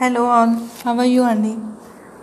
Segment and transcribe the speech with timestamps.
[0.00, 0.52] Hello all
[0.88, 1.52] how you అండి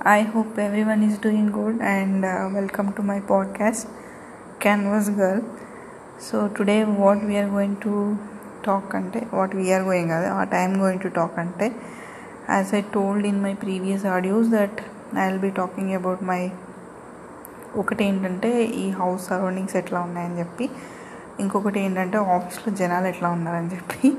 [0.08, 3.88] I hope everyone is doing good and welcome to my podcast
[4.62, 5.42] canvas girl
[6.32, 8.16] so today what we are going to
[8.66, 11.72] talk అంటే what we are going అదే ఆ time going to talk అంటే
[12.50, 14.80] as I told in my previous audios that
[15.18, 16.42] I will be talking about my
[17.76, 20.70] ఒకటి ఏంటంటే ఈ house surroundings ఎట్లా ఉన్నాయని చెప్పి
[21.40, 24.18] ఇంకొకటి ఏంటంటే ఆఫీస్లో జనాలు ఎట్లా ఉన్నారని చెప్పి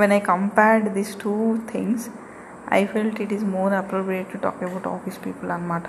[0.00, 1.34] when I compared this two
[1.72, 2.06] things
[2.72, 5.88] I felt it is more appropriate to talk about office people అనమాట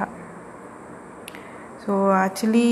[1.83, 2.69] so actually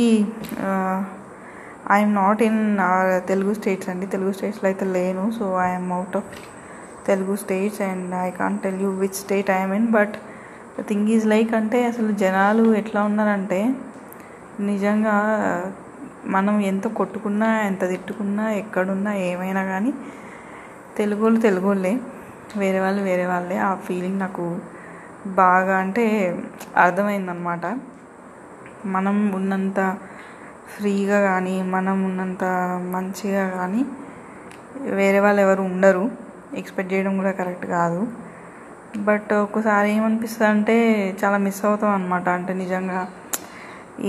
[1.95, 2.61] I'm not in
[3.27, 4.05] Telugu states అండి.
[4.05, 5.23] తెలుగు స్టేట్స్లో అయితే లేను.
[5.37, 6.31] So I'm out of
[7.05, 10.15] Telugu states and I can't tell you which state I'm in but
[10.87, 13.59] thing is like అంటే అసలు జనాలు ఎట్లా ఉన్నారంటే
[14.59, 15.15] నిజంగా
[16.25, 19.91] మనం ఎంత కొట్టుకున్నా ఎంత తిట్టుకున్నా ఎక్కడున్నా ఏమైనా కానీ
[20.97, 21.93] తెలుగు వాళ్ళు తెలుగు వాళ్ళే
[22.57, 23.57] వేరే వాళ్ళు వేరే వాళ్ళే.
[23.59, 24.45] ఆ ఫీలింగ్ నాకు
[25.39, 26.05] బాగా అంటే
[26.77, 27.65] అర్థమైందనమాట
[28.85, 29.79] మనం ఉన్నంత
[30.73, 32.43] ఫ్రీగా కానీ మనం ఉన్నంత
[32.93, 33.81] మంచిగా కానీ
[34.91, 36.05] వేరే వాళ్ళు ఎవరు ఉండరు.
[36.59, 38.01] ఎక్స్పెక్ట్ చేయడం కూడా కరెక్ట్ కాదు.
[39.07, 40.75] బట్ ఒక్కసారి ఏమనిపిస్తుంది అంటే
[41.21, 43.01] చాలా మిస్ అవుతాం అనమాట అంటే నిజంగా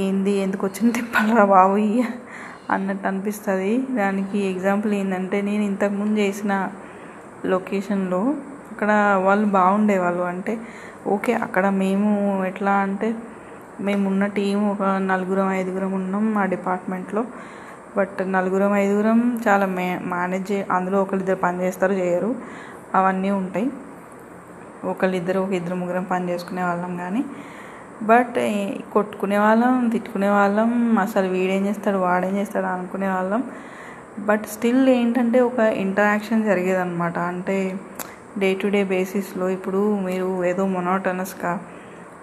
[0.02, 0.32] ఏంది?
[0.36, 1.76] ఎందుకు వచ్చింది తిప్పాలరా బాబు?
[2.70, 3.72] అన్నట్టు అనిపిస్తుంది.
[4.00, 6.52] దానికి ఎగ్జాంపుల్ ఏంటంటే నేను ఇంతకుముందు చేసిన
[7.52, 8.20] లొకేషన్లో
[8.72, 8.91] అక్కడ
[9.27, 10.25] వాళ్ళు బాగుండేవాళ్ళు.
[10.33, 10.52] అంటే
[11.14, 12.10] ఓకే అక్కడ మేము
[12.50, 13.08] ఎట్లా అంటే
[13.80, 17.22] మేమున్న టీం ఒక నలుగురం ఐదుగురం ఉన్నాం మా డిపార్ట్మెంట్లో
[17.97, 22.30] బట్ నలుగురం ఐదుగురం చాలా మే మేనేజ్ అందులో ఒకరిద్దరు పని చేస్తారు చేయరు.
[22.94, 23.69] అవన్నీ ఉంటాయి.
[24.91, 27.22] ఒకళ్ళిద్దరు ఒక ఇద్దరు ముగ్గురం పని చేసుకునే వాళ్ళం కానీ
[28.02, 28.38] బట్
[28.92, 33.44] కొట్టుకునే వాళ్ళం తిట్టుకునే వాళ్ళం అసలు వీడేం చేస్తాడు వాడేం చేస్తాడు అనుకునే వాళ్ళం.
[34.18, 37.19] బట్ స్టిల్ ఏంటంటే ఒక ఇంటరాక్షన్ జరిగేదన్నమాట.
[37.19, 37.78] అంటే
[38.38, 41.60] డే టు డే బేసిస్లో ఇప్పుడు మీరు ఏదో మొనోటనస్గా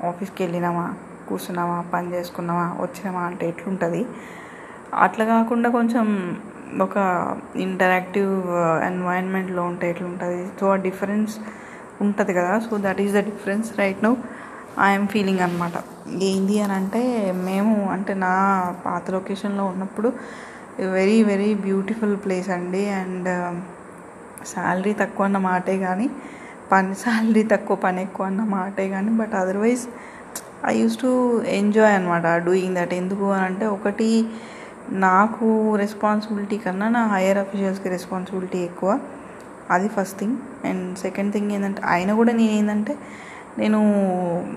[0.03, 0.93] ఆఫీస్కి వెళ్ళినామా
[1.29, 4.05] కూర్చున్నామా పని చేసుకున్నామా వచ్చినామా అంటే ఎట్లుంటుంది?
[4.93, 6.37] అట్లా కాకుండా కొంచెం
[6.81, 6.97] ఒక
[7.55, 8.31] ఇంటరాక్టివ్
[8.85, 10.47] ఎన్వైరన్మెంట్లో ఉంటే ఎట్లుంటుంది?
[10.59, 11.39] సో ఆ డిఫరెన్స్
[12.01, 12.59] ఉంటుంది కదా.
[12.59, 14.17] So that is the difference right now
[14.83, 15.75] I'm feeling అనమాట
[16.23, 17.01] ఏంది అని అంటే
[17.45, 18.33] మేము అంటే నా
[18.85, 20.09] పాత లొకేషన్లో ఉన్నప్పుడు
[20.95, 22.83] వెరీ వెరీ బ్యూటిఫుల్ ప్లేస్ అండి.
[23.01, 23.29] అండ్
[24.45, 26.07] శాలరీ um, తక్కువ అన్న మాటే కానీ
[26.71, 29.83] పని శాలరీ తక్కువ పని ఎక్కువ అన్న మాటే కానీ but otherwise
[30.65, 31.11] I use to
[31.59, 34.09] enjoy అనమాట డూయింగ్ దట్ ఎందుకు అని అంటే ఒకటి
[34.99, 35.47] నాకు
[35.77, 38.91] రెస్పాన్సిబిలిటీ కన్నా నా హైయర్ అఫీషియల్స్కి రెస్పాన్సిబిలిటీ ఎక్కువ.
[39.71, 42.95] అది first thing and second thing ఏంటంటే ఆయన కూడా నేను ఏంటంటే
[43.57, 43.79] నేను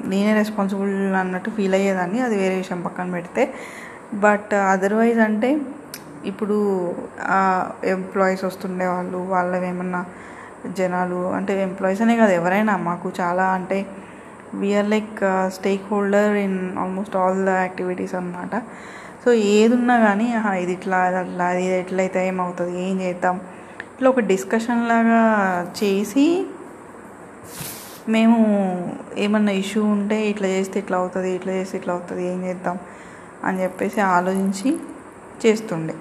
[0.04, 3.42] నేనే రెస్పాన్సిబుల్ అన్నట్టు ఫీల్ అయ్యేదాన్ని అది వేరే విషయం పక్కన పెడితే.
[4.14, 5.50] బట్ అదర్వైజ్ అంటే
[6.24, 6.56] ఇప్పుడు
[7.94, 10.00] ఎంప్లాయీస్ వస్తుండే వాళ్ళు వాళ్ళవి ఏమన్నా
[10.78, 13.78] జనాలు అంటే ఎంప్లాయీస్ అనే కాదు ఎవరైనా మాకు చాలా అంటే
[14.54, 15.18] we are like
[15.90, 18.54] stakeholder in almost all the activities అనమాట
[19.24, 20.26] సో ఏది ఉన్నా కానీ
[20.62, 23.36] ఇది ఇట్లా అట్లా ఇది ఎట్లయితే ఏమవుతుంది ఏం చేద్దాం
[23.92, 25.20] ఇట్లా ఒక డిస్కషన్ లాగా
[25.78, 26.26] చేసి
[28.08, 28.36] మేము
[29.16, 32.76] ఏమన్నా ఇష్యూ ఉంటే ఇట్లా చేస్తే ఇట్లా అవుతుంది ఇట్లా చేస్తే ఇట్లా అవుతుంది ఏం చేద్దాం
[33.44, 34.70] అని చెప్పేసి ఆలోచించి
[35.44, 35.94] చేస్తుండే.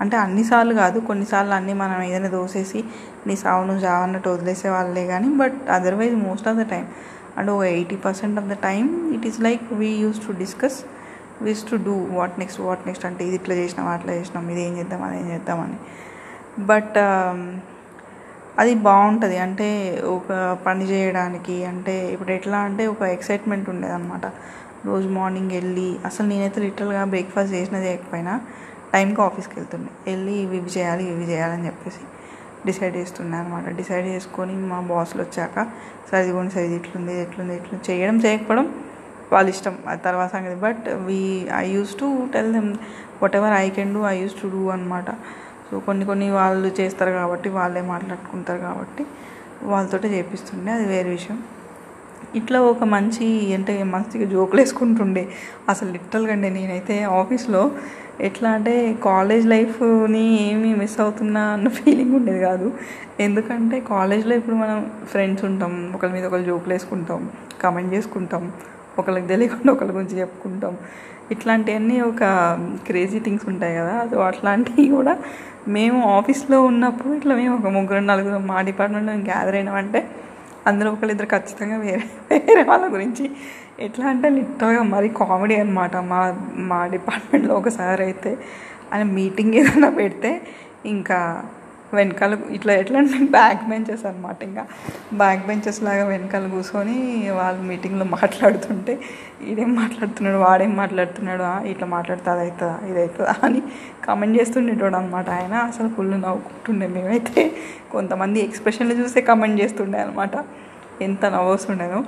[0.00, 2.80] అంటే అన్నిసార్లు కాదు కొన్నిసార్లు అన్నీ మనం ఏదైనా దోసేసి
[3.26, 6.86] నీ సావును నువ్వు చావన్నట్టు వదిలేసే వాళ్ళే కానీ but otherwise most of the time
[7.36, 8.84] అంటే ఒక eighty percent of the time
[9.14, 10.78] it is like we use to discuss
[11.42, 14.74] ways to do what next what next అంటే ఇది ఇట్లా చేసినాం అట్లా చేసినాం ఇది ఏం
[14.78, 15.78] చేద్దాం అది ఏం చేద్దామని
[16.64, 16.98] బట్
[18.60, 19.36] అది బాగుంటుంది.
[19.46, 19.68] అంటే
[20.16, 20.28] ఒక
[20.66, 24.26] పని చేయడానికి అంటే ఇప్పుడు ఎట్లా అంటే ఒక ఎక్సైట్మెంట్ ఉండేది అనమాట
[24.88, 28.34] రోజు మార్నింగ్ వెళ్ళి అసలు నేనైతే లిటరల్గా బ్రేక్ఫాస్ట్ చేసినా చేయకపోయినా
[28.92, 29.90] టైంకి ఆఫీస్కి వెళ్తుండే.
[30.08, 32.02] వెళ్ళి ఇవి ఇవి చేయాలి ఇవి చేయాలని చెప్పేసి
[32.66, 35.56] డిసైడ్ చేస్తుండే అనమాట డిసైడ్ చేసుకొని మా బాసులు వచ్చాక
[36.10, 38.66] సరే ఇదిగోండి సరే ఇది ఇట్లుంది ఇట్లుంది ఇట్లా చేయడం చేయకపోవడం
[39.32, 39.74] వాళ్ళ ఇష్టం.
[39.90, 40.56] అది తర్వాత సంగతి.
[40.66, 41.20] But we
[41.62, 42.70] I use to tell them
[43.40, 45.08] whatever I can do I use to do అనమాట
[45.80, 49.06] కొన్ని కొన్ని వాళ్ళు చేస్తారు కాబట్టి వాళ్ళే మాట్లాడుకుంటారు కాబట్టి
[49.62, 51.38] వాళ్ళతోటే చేపిస్తుండే అది వేరే విషయం.
[52.36, 55.28] ఇట్లా ఒక మంచి అంటే మంచిగా జోకులు వేసుకుంటుండే.
[55.68, 57.70] అసలు లిటరల్గా అండి నేనైతే ఆఫీస్లో
[58.20, 62.72] ఎట్లా అంటే కాలేజ్ లైఫ్ని ఏమి మిస్ అవుతున్నా అన్న ఫీలింగ్ ఉండేది కాదు.
[63.20, 67.30] ఎందుకంటే కాలేజ్లో ఇప్పుడు మనం ఫ్రెండ్స్ ఉంటాం ఒకరి మీద ఒకరు జోకులు వేసుకుంటాం
[67.62, 68.52] కమెంట్ చేసుకుంటాం
[68.98, 70.78] ఒకరికి తెలియకుండా ఒకరి గురించి చెప్పుకుంటాం.
[71.30, 72.22] ఇట్లాంటివన్నీ ఒక
[72.86, 74.08] క్రేజీ థింగ్స్ ఉంటాయి కదా.
[74.10, 75.18] సో అట్లాంటివి కూడా
[75.68, 80.08] మేము ఆఫీస్లో ఉన్నప్పుడు ఇట్లా మేము ఒక ముగ్గురు నలుగురు మా డిపార్ట్మెంట్లో గ్యాదర్ అయినామంటే
[80.66, 83.30] అందులో ఒకళ్ళిద్దరు ఖచ్చితంగా వేరే వేరే వాళ్ళ గురించి.
[83.80, 88.38] ఎట్లా అంటే లిటరల్గా మరి కామెడీ అనమాట మా మా డిపార్ట్మెంట్లో ఒకసారి అయితే
[88.92, 90.42] ఆయన మీటింగ్ ఏదైనా పెడితే
[90.84, 91.18] ఇంకా
[91.94, 94.62] వెనకాల ఇట్లా ఎట్లా అంటే బ్యాక్ బెంచెస్ అనమాట ఇంకా.
[95.14, 96.96] బ్యాక్ బెంచెస్ లాగా వెనకాల కూర్చొని
[97.30, 98.94] వాళ్ళు మీటింగ్లో మాట్లాడుతుంటే
[99.50, 100.38] ఈడేం మాట్లాడుతున్నాడు?
[100.38, 101.44] వాడేం మాట్లాడుతున్నాడు?
[101.68, 103.60] ఇట్లా మాట్లాడితే అది అవుతుందా ఇది అవుతుందా అని
[104.04, 105.54] కమెంట్ చేస్తుండేటోడు అనమాట ఆయన.
[105.70, 107.42] అసలు ఫుల్ నవ్వుకుంటుండే మేమైతే.
[107.92, 110.34] కొంతమంది ఎక్స్ప్రెషన్లు చూసే కమెంట్ చేస్తుండే అనమాట
[111.02, 112.00] ఎంత నవ్వొస్తుండేనో.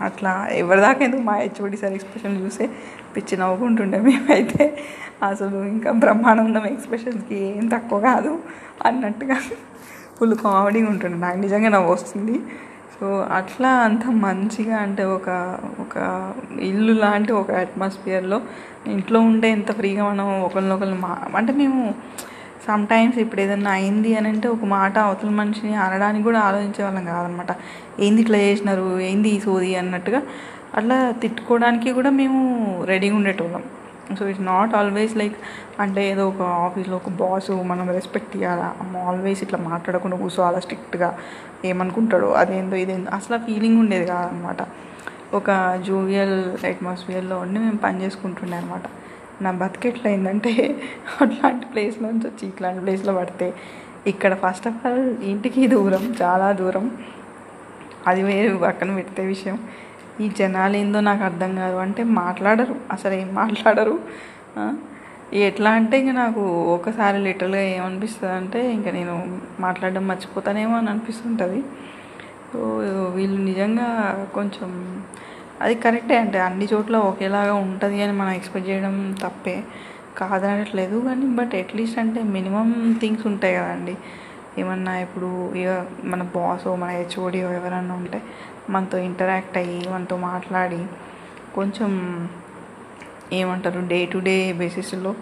[0.00, 2.70] అట్లా ఎవరిదాకా ఎందుకు మా హెచ్ఓడి సార్ ఎక్స్ప్రెషన్ చూసే
[3.16, 4.78] పిచ్చి నవ్వుకుంటుండే మేమైతే.
[5.22, 8.38] అసలు ఇంకా బ్రహ్మానందం ఎక్స్ప్రెషన్స్కి ఏం తక్కువ కాదు
[8.86, 9.34] అన్నట్టుగా
[10.18, 11.18] ఫుల్ కామెడీగా ఉంటుండే.
[11.18, 12.38] నాకు నిజంగా నవ్వు వస్తుంది.
[13.00, 15.94] సో అట్లా అంత మంచిగా అంటే ఒక ఒక
[16.60, 18.40] ఇల్లు లాంటి ఒక అట్మాస్ఫియర్లో
[18.86, 21.94] ఇంట్లో ఉంటే ఎంత ఫ్రీగా మనం ఒకరినొకరు మా అంటే మేము
[22.66, 27.04] సమ్ టైమ్స్ ఇప్పుడు ఏదన్నా అయింది అని అంటే ఒక మాట అవతల మనిషిని అనడానికి కూడా ఆలోచించే వాళ్ళం
[27.04, 27.52] కాదనమాట.
[28.00, 29.00] ఏంది ఇట్లా చేసినారు?
[29.00, 30.20] ఏంది ఈ సోది అన్నట్టుగా.
[30.78, 32.38] అట్లా తిట్టుకోవడానికి కూడా మేము
[32.84, 33.64] రెడీగా ఉండేటోళ్ళం.
[34.18, 35.36] So it's not always like
[35.80, 38.66] అంటే ఏదో ఒక ఆఫీస్లో ఒక బాస్ మనం రెస్పెక్ట్ ఇవ్వాలా
[39.08, 41.08] ఆల్వేస్ ఇట్లా మాట్లాడకుండా కూర్చోవాలా స్ట్రిక్ట్గా
[41.64, 43.10] ఏమనుకుంటాడో అదేందో ఇదేందో.
[43.10, 44.60] అసలు ఫీలింగ్ ఉండేది కాదనమాట.
[45.38, 45.50] ఒక
[45.86, 46.36] జూవియల్
[46.66, 48.86] అట్మాస్ఫియర్లో ఉండి మేము పని చేసుకుంటుండే అనమాట
[49.42, 50.50] నా బతికి ఎట్లా అయిందంటే
[51.22, 53.54] అట్లాంటి ప్లేస్లో నుంచి వచ్చి ఇట్లాంటి ప్లేస్లో పడితే
[54.06, 56.86] ఇక్కడ ఫస్ట్ ఆఫ్ ఆల్ ఇంటికి దూరం చాలా దూరం.
[58.06, 59.58] అది వేరు పక్కన పెడితే విషయం.
[60.20, 61.76] ఈ జనాలు ఏందో నాకు అర్థం కాదు.
[61.76, 62.76] అంటే మాట్లాడరు.
[62.92, 63.96] అసలు ఏం మాట్లాడరు?
[65.32, 66.42] ఎట్లా అంటే ఇంక నాకు
[66.74, 71.60] ఒకసారి లిటర్గా ఏమనిపిస్తుంది అంటే ఇంకా నేను మాట్లాడడం మర్చిపోతానేమో అని అనిపిస్తుంటుంది.
[72.52, 72.58] సో
[73.16, 73.88] వీళ్ళు నిజంగా
[74.34, 74.70] కొంచెం
[75.62, 79.56] అది కరెక్టే అంటే అన్ని చోట్ల ఒకేలాగా ఉంటుంది అని మనం ఎక్స్పెక్ట్ చేయడం తప్పే.
[80.18, 82.68] కాదనట్లేదు కానీ బట్ అట్లీస్ట్ అంటే మినిమం
[83.00, 83.94] థింగ్స్ ఉంటాయి కదండి.
[84.58, 85.70] ఏమన్నా ఇప్పుడు ఇక
[86.04, 88.22] మన బాస్ మన హెచ్ఓడియో ఎవరన్నా ఉంటే
[88.70, 90.80] మనతో ఇంటరాక్ట్ అయ్యి మనతో మాట్లాడి
[91.54, 91.90] కొంచెం
[93.32, 95.14] ఏమంటారు డే టు డే బేసిస్లో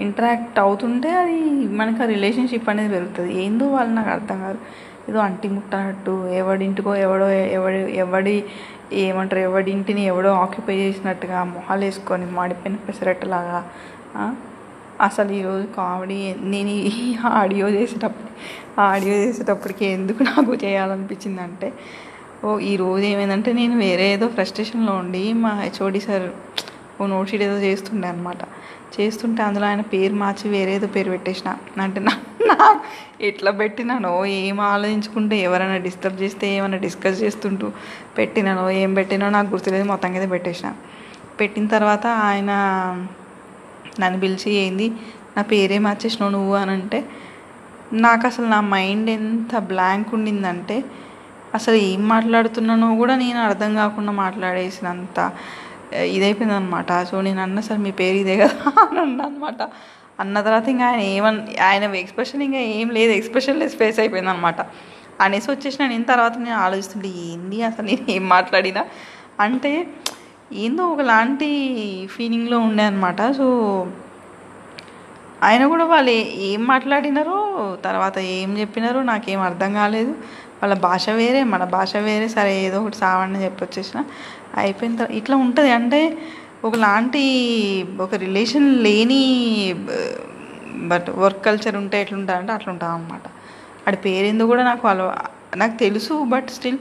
[0.00, 1.38] ఇంటరాక్ట్ అవుతుంటే అది
[1.76, 3.44] మనకు ఆ రిలేషన్షిప్ అనేది పెరుగుతుంది.
[3.44, 4.58] ఏందో వాళ్ళు నాకు అర్థం కాదు.
[5.08, 8.44] ఏదో అంటి ముట్టనట్టు ఎవడింటికో ఎవడో ఎవడి ఎవడి
[8.92, 13.64] ఏమంటారు ఎవడింటిని ఎవడో ఆక్యుపై చేసినట్టుగా మొహాలు వేసుకొని మాడిపోయిన పెసరట్టులాగా
[15.00, 18.30] అసలు ఈరోజు కామెడీ నేను ఈ ఆడియో చేసేటప్పుడు
[18.80, 21.72] ఆడియో చేసేటప్పటికి ఎందుకు నాకు చేయాలనిపించింది అంటే
[22.44, 26.30] ఓ ఈరోజు ఏమైందంటే నేను వేరే ఏదో ఫ్రస్ట్రేషన్లో ఉండి మా హెచ్ఓడి సార్
[27.00, 28.42] ఓ నోట్ షీట్ ఏదో చేస్తుండే అనమాట
[29.00, 31.56] చేస్తుంటే అందులో ఆయన పేరు మార్చి వేరే ఏదో పేరు పెట్టేసిన.
[31.80, 32.12] అంటే నా
[32.46, 32.56] నా
[33.20, 37.68] ఎట్లా పెట్టినానో ఏం ఆలోచించుకుంటే ఎవరైనా డిస్టర్బ్ చేస్తే ఏమైనా డిస్కస్ చేస్తుంటూ
[38.16, 40.70] పెట్టినానో ఏం పెట్టినో నాకు గుర్తులేదు మొత్తం అయితే పెట్టేసిన.
[41.40, 42.50] పెట్టిన తర్వాత ఆయన
[44.00, 44.88] నన్ను పిలిచి ఏంది?
[45.36, 46.54] నా పేరే మార్చేసినావు నువ్వు?
[46.54, 46.98] అని అంటే
[47.92, 50.84] నాకు అసలు నా మైండ్ ఎంత బ్లాంక్ ఉండిందంటే
[51.54, 55.18] అసలు ఏం మాట్లాడుతున్నానో కూడా నేను అర్థం కాకుండా మాట్లాడేసినంత
[56.06, 59.60] ఇదైపోయింది అనమాట సో నేను అన్న సార్ మీ పేరు ఇదే కదా అని అన్నమాట.
[60.20, 63.12] అన్న తర్వాత ఇంకా ఆయన ఏమన్ ఆయన ఎక్స్ప్రెషన్ ఇంకా ఏం లేదు.
[63.12, 64.60] ఎక్స్ప్రెషన్ లెస్ ఫేస్ అయిపోయింది అనమాట
[65.20, 68.84] అనేసి వచ్చేసిన నేను తర్వాత నేను ఆలోచిస్తుంటే ఏంది అసలు నేను ఏం మాట్లాడినా?
[69.40, 69.86] అంటే
[70.52, 71.48] ఏందో ఒకలాంటి
[72.06, 73.32] ఫీలింగ్లో ఉండే అనమాట.
[73.32, 73.46] సో
[75.42, 76.10] ఆయన కూడా వాళ్ళు
[76.50, 77.38] ఏం మాట్లాడినారో
[77.84, 80.10] తర్వాత ఏం చెప్పినారో నాకేం అర్థం కాలేదు.
[80.62, 84.04] వాళ్ళ భాష వేరే మన భాష వేరే సరే ఏదో ఒకటి సావని చెప్పి వచ్చేసిన
[84.56, 85.70] అయిపోయిన తర్వాత ఇట్లా ఉంటుంది.
[85.70, 86.18] అంటే
[86.66, 87.22] ఒకలాంటి
[88.04, 89.22] ఒక రిలేషన్ లేని
[90.92, 93.26] బట్ వర్క్ కల్చర్ ఉంటే ఎట్లుంటుంది అంటే అనమాట
[93.84, 95.16] వాడి పేరేందో కూడా నాకు అలవా
[95.56, 96.78] నాకు తెలుసు but still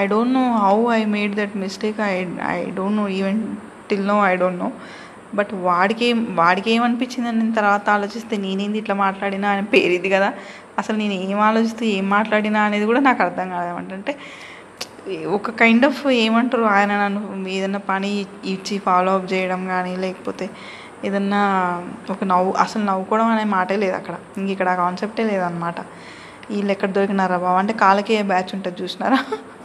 [0.00, 2.00] I don't know how I made that mistake.
[2.12, 2.14] I
[2.54, 3.40] I don't know even
[3.90, 4.68] till now I don't know.
[5.38, 10.28] But వాడికి ఏం వాడికి ఏమనిపించింది నేను తర్వాత ఆలోచిస్తే నేనేంది ఇట్లా మాట్లాడినా అని పేరు ఇది కదా.
[10.80, 14.14] అసలు నేను ఏం ఆలోచిస్తూ ఏం మాట్లాడినా అనేది కూడా నాకు అర్థం కాదు అంటే
[15.36, 16.64] ఒక కైండ్ ఆఫ్ ఏమంటారు?
[16.76, 18.10] ఆయన నన్ను ఏదైనా పని
[18.44, 20.46] ఇచ్చి ఫాలో అప్ చేయడం కానీ లేకపోతే
[21.04, 21.40] ఏదన్నా
[22.10, 24.16] ఒక నవ్వు అసలు నవ్వుకోవడం అనే మాటే లేదు అక్కడ.
[24.38, 25.78] ఇంక ఇక్కడ ఆ కాన్సెప్టే లేదనమాట
[26.50, 27.58] వీళ్ళు ఎక్కడ దొరికినారా బాబు?
[27.58, 29.20] అంటే కాళ్ళకి ఏ బ్యాచ్ ఉంటుంది చూసినారా?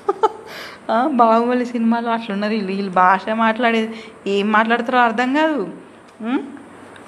[1.20, 2.72] బాహుబలి సినిమాలో అట్లున్నారు వీళ్ళు.
[2.74, 3.90] వీళ్ళు భాష మాట్లాడేది
[4.28, 5.62] ఏం మాట్లాడతారో అర్థం కాదు.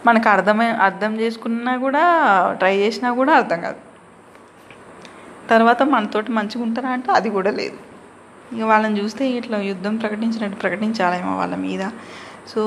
[0.07, 2.03] మనకు అర్థమై అర్థం చేసుకున్నా కూడా
[2.59, 3.79] ట్రై చేసినా కూడా అర్థం కాదు.
[5.49, 7.77] తర్వాత మనతోటి మంచిగా ఉంటారా అంటే అది కూడా లేదు.
[8.55, 11.83] ఇక వాళ్ళని చూస్తే ఇట్లా యుద్ధం ప్రకటించినట్టు ప్రకటించాలేమో వాళ్ళ మీద.
[12.51, 12.61] So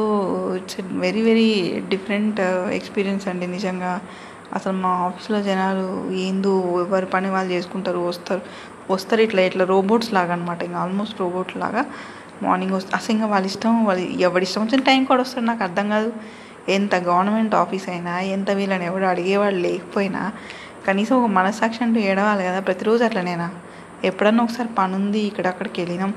[0.59, 1.49] it's very very
[1.89, 2.41] different
[2.79, 3.93] experience అండి నిజంగా.
[4.55, 5.87] అసలు మా ఆఫీస్లో జనాలు
[6.25, 6.53] ఏందో
[6.85, 8.43] ఎవరి పని వాళ్ళు చేసుకుంటారు వస్తారు
[8.93, 11.83] వస్తారు ఇట్లా ఇట్లా రోబోట్స్ లాగా అనమాట ఇంకా ఆల్మోస్ట్ రోబోట్ లాగా
[12.43, 15.45] మార్నింగ్ వస్తారు అసలు ఇంకా వాళ్ళ ఇష్టం వాళ్ళు ఎవరి ఇష్టం వచ్చిన టైం కూడా వస్తారు.
[15.45, 16.11] నాకు అర్థం కాదు.
[16.69, 20.23] ఎంత గవర్నమెంట్ ఆఫీస్ అయినా ఎంత వీళ్ళని ఎవడు అడిగేవాడు లేకపోయినా
[20.87, 23.49] కనీసం ఒక మనస్సాక్షి అంటూ ఏడవాలి కదా ప్రతిరోజు అట్లనేనా?
[24.05, 26.13] ఎప్పుడన్నా ఒకసారి పని ఉంది ఇక్కడ అక్కడికి వెళ్ళినాం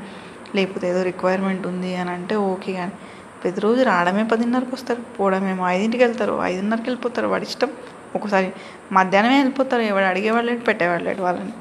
[0.55, 2.95] లేకపోతే ఏదో రిక్వైర్మెంట్ ఉంది అని అంటే ఓకే కానీ
[3.41, 7.69] ప్రతిరోజు రావడమే పదిన్నరకు వస్తారు పోవడమేమో ఐదింటికి వెళ్తారు ఐదున్నరకి వెళ్ళిపోతారు వాడి ఇష్టం.
[8.15, 8.49] ఒకసారి
[8.97, 11.53] మధ్యాహ్నమే వెళ్ళిపోతారు ఎవడు అడిగేవాళ్ళు లేడు పెట్టేవాళ్ళు లేడు వాళ్ళని.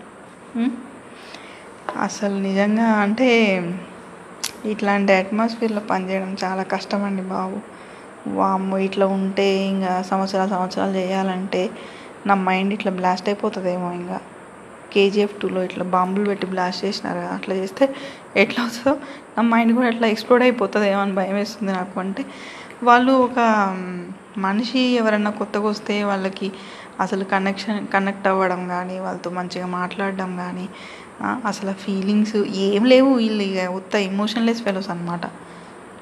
[2.06, 3.28] అసలు నిజంగా అంటే
[4.72, 7.58] ఇట్లాంటి అట్మాస్ఫియర్లో పనిచేయడం చాలా కష్టం అండి బాబు.
[8.38, 11.62] వామ్మో ఇట్లా ఉంటే ఇంకా సంవత్సరాలు సంవత్సరాలు చేయాలంటే
[12.26, 14.18] నా మైండ్ ఇట్లా బ్లాస్ట్ అయిపోతుందేమో ఇంకా
[14.92, 17.18] కేజీఎఫ్ టూలో ఇట్లా బాంబులు పెట్టి బ్లాస్ట్ చేసినారు?
[17.18, 17.84] కదా అట్లా చేస్తే
[18.36, 18.94] ఎట్లా వస్తుందో
[19.36, 22.24] నా మైండ్ కూడా అట్లా ఎక్స్ప్లోడ్ అయిపోతుందేమో అని భయం వేస్తుంది నాకు అంటే.
[22.82, 23.38] వాళ్ళు ఒక
[24.38, 26.52] మనిషి ఎవరన్నా కొత్తగా వస్తే వాళ్ళకి
[27.00, 30.66] అసలు కనెక్షన్ కనెక్ట్ అవ్వడం కానీ వాళ్ళతో మంచిగా మాట్లాడడం కానీ
[31.48, 33.10] అసలు ఫీలింగ్స్ ఏం లేవు.
[33.14, 35.24] వీళ్ళు ఇక ఉత్త ఎమోషన్లెస్ ఫెలోస్ అనమాట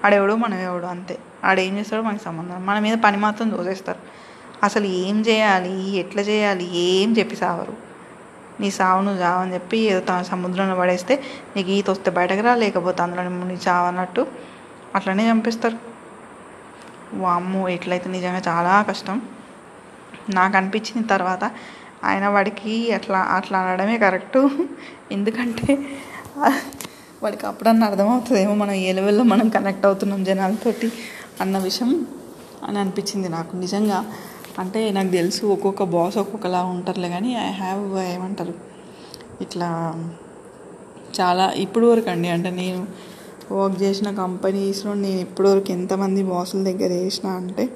[0.05, 1.15] ఆడెవడో మనం ఎవడో అంతే.
[1.45, 4.03] ఆడేం చేస్తాడో మనకి సంబంధం మన మీద పని మాత్రం దోసేస్తారు.
[4.63, 5.75] అసలు ఏం చేయాలి?
[6.03, 6.67] ఎట్లా చేయాలి?
[6.79, 7.90] ఏం చెప్పి సావరు.
[8.61, 11.23] నీ సావు నువ్వు చావు అని చెప్పి ఏదో తా- సముద్రంలో పడేస్తే
[11.57, 14.27] నీకు ఈత వస్తే బయటకు రా లేకపోతే అందులో నీ చావు అన్నట్టు
[14.95, 15.77] అట్లనే చంపిస్తారు.
[17.15, 19.23] వామ్ము ఎట్లయితే నిజంగా చాలా కష్టం.
[20.31, 21.51] నాకు అనిపించింది తర్వాత
[22.05, 24.51] ఆయన వాడికి అట్లా అట్లా అనడమే కరెక్టు.
[25.13, 25.79] ఎందుకంటే
[27.23, 30.93] వాడికి అప్పుడన్నా అర్థమవుతుందేమో మనం ఏ లెవెల్లో మనం కనెక్ట్ అవుతున్నాం జనాలతోటి
[31.41, 32.07] అన్న విషయం
[32.65, 33.57] అని అనిపించింది నాకు.
[33.57, 34.05] నిజంగా
[34.59, 38.55] అంటే నాకు తెలుసు ఒక్కొక్క బాస్ ఒక్కొక్కలా ఉంటారులే కానీ ఐ హ్యావ్ ఏమంటారు?
[39.41, 39.69] ఇట్లా
[41.21, 42.87] చాలా ఇప్పుడు వరకు అండి అంటే నేను
[43.55, 47.71] వర్క్ చేసిన కంపెనీస్లో నేను ఇప్పటివరకు ఎంతమంది బాసుల దగ్గర చేసిన అంటే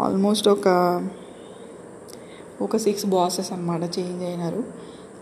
[0.00, 0.68] ఆల్మోస్ట్ ఒక
[2.62, 4.64] ఒక సిక్స్ బాసెస్ అనమాట చేంజ్ అయినారు.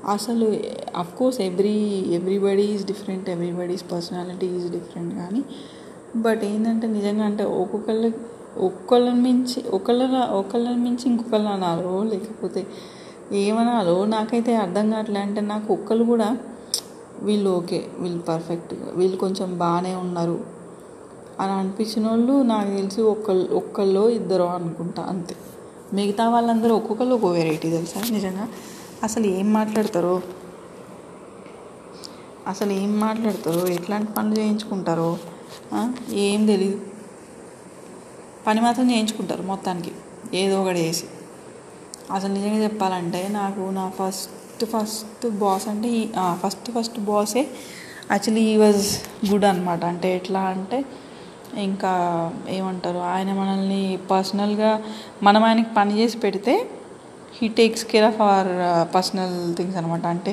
[0.09, 0.59] అసలు
[0.97, 1.77] of course every
[2.11, 5.45] everybody is different everybody's personality is different కానీ
[6.17, 12.67] బట్ ఏంటంటే నిజంగా అంటే ఒక్కొక్కళ్ళు ఒక్కళ్ళని మించి ఒకళ్ళ ఒకళ్ళని మించి ఇంకొకళ్ళు అనాలో లేకపోతే
[13.33, 15.21] ఏమనాలో నాకైతే అర్థం కావట్లే.
[15.21, 16.39] అంటే నాకు ఒక్కళ్ళు కూడా
[17.23, 20.41] వీళ్ళు ఓకే వీళ్ళు పర్ఫెక్ట్ వీళ్ళు కొంచెం బాగానే ఉన్నారు
[21.41, 25.37] అని అనిపించిన వాళ్ళు నాకు తెలిసి ఒక్కళ్ళు ఒక్కళ్ళు ఇద్దరు అనుకుంటా అంతే.
[25.93, 28.03] మిగతా వాళ్ళందరూ ఒక్కొక్కరు ఒక్కో వెరైటీ తెలుసా?
[28.11, 28.49] నిజంగా?
[29.03, 30.21] అసలు ఏం మాట్లాడతారో?
[32.47, 33.67] అసలు ఏం మాట్లాడతారో?
[33.67, 35.19] ఎట్లాంటి పనులు చేయించుకుంటారో?
[36.11, 36.81] ఏం తెలీదు.
[38.47, 39.93] పని మాత్రం చేయించుకుంటారు మొత్తానికి.
[40.35, 41.07] ఏదో ఒకటి చేసి.
[42.11, 45.91] అసలు నిజంగా చెప్పాలంటే నాకు నా ఫస్ట్ ఫస్ట్ బాస్ అంటే
[46.43, 47.43] ఫస్ట్ ఫస్ట్ బాసే
[48.11, 48.85] యాక్చువల్లీ ఈ వాజ్
[49.31, 50.79] గుడ్ అనమాట అంటే ఎట్లా అంటే
[51.63, 51.93] ఇంకా
[52.49, 54.71] ఏమంటారు ఆయన మనల్ని పర్సనల్గా
[55.23, 56.55] మనం ఆయనకి పని చేసి పెడితే
[57.33, 58.51] he takes care of our
[58.95, 60.33] personal things అనమాట అంటే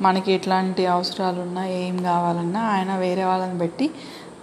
[0.00, 3.86] మనకి ఎట్లాంటి అవసరాలు ఉన్నా ఏం కావాలన్నా ఆయన వేరే వాళ్ళని పెట్టి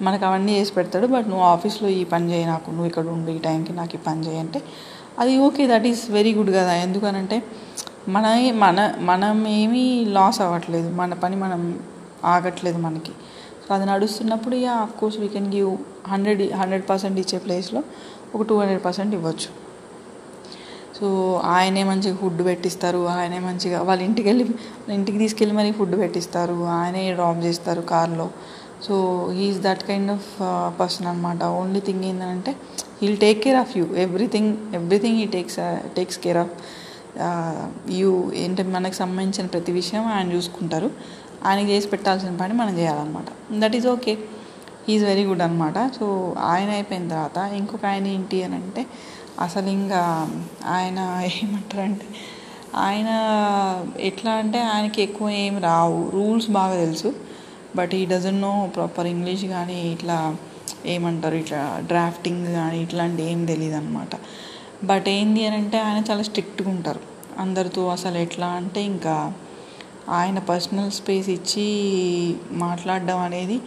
[0.01, 3.39] మనకు అవన్నీ చేసి పెడతాడు బట్ నువ్వు ఆఫీస్లో ఈ పని చేయి నాకు నువ్వు ఇక్కడ ఉండి ఈ
[3.39, 4.61] టైంకి నాకు ఈ పని చేయి అంటే
[5.19, 6.73] అది okay that is very good కదా.
[6.85, 7.43] ఎందుకనంటే
[8.15, 8.25] మన
[8.63, 11.61] మన మనం ఏమీ లాస్ అవ్వట్లేదు మన పని మనం
[12.25, 13.13] ఆగట్లేదు మనకి.
[13.65, 15.69] సో అది నడుస్తున్నప్పుడు yeah of course we can give
[16.07, 17.83] hundred hundred percent ఇచ్చే ప్లేస్లో
[18.35, 19.49] ఒక టూ హండ్రెడ్ పర్సెంట్ ఇవ్వచ్చు.
[20.97, 21.07] సో
[21.37, 24.45] ఆయనే మంచిగా ఫుడ్ పెట్టిస్తారు ఆయనే మంచిగా వాళ్ళ ఇంటికి వెళ్ళి
[24.89, 28.27] ఇంటికి తీసుకెళ్ళి మరీ ఫుడ్ పెట్టిస్తారు ఆయనే డ్రాప్ చేస్తారు కార్లో
[28.87, 28.95] so
[29.37, 30.29] he's that kind of
[30.79, 32.51] person అనమాట ఓన్లీ థింగ్ ఏంటంటే
[33.01, 35.57] he'll take care of you everything everything he takes
[35.97, 36.53] takes care of
[37.99, 40.89] you ఏంటంటే మనకు సంబంధించిన ప్రతి విషయం ఆయన చూసుకుంటారు.
[41.45, 43.29] ఆయనకి చేసి పెట్టాల్సిన పని మనం చేయాలన్నమాట.
[43.61, 44.13] That is okay
[44.93, 46.05] is very good అనమాట సో
[46.51, 48.81] ఆయన అయిపోయిన తర్వాత ఇంకొక ఆయన ఏంటి అని అంటే
[49.39, 50.01] అసలు ఇంకా
[50.65, 50.99] ఆయన
[51.41, 52.07] ఏమంటారంటే
[52.87, 53.09] ఆయన
[54.09, 55.99] ఎట్లా అంటే ఆయనకి ఎక్కువ ఏం రావు.
[56.09, 57.09] రూల్స్ బాగా తెలుసు.
[57.75, 60.37] But he doesn't know proper English కానీ ఇట్లా
[60.85, 64.15] ఏమంటారు ఇట్లా డ్రాఫ్టింగ్ కానీ ఇట్లాంటి ఏం తెలియదు అనమాట
[64.83, 67.01] బట్ ఏంది అని అంటే ఆయన చాలా స్ట్రిక్ట్గా ఉంటారు.
[67.39, 69.33] అందరితో అసలు ఎట్లా అంటే ఇంకా
[70.09, 71.65] ఆయన పర్సనల్ స్పేస్ ఇచ్చి
[72.51, 73.61] మాట్లాడడం అనేది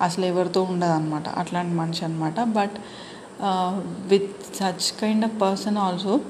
[0.00, 2.76] అసలు ఎవరితో ఉండదు అనమాట అట్లాంటి మనిషి అనమాట but
[4.08, 6.20] with such kind of person also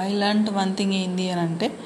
[0.00, 1.78] I learn one thing ఏంది అని అంటే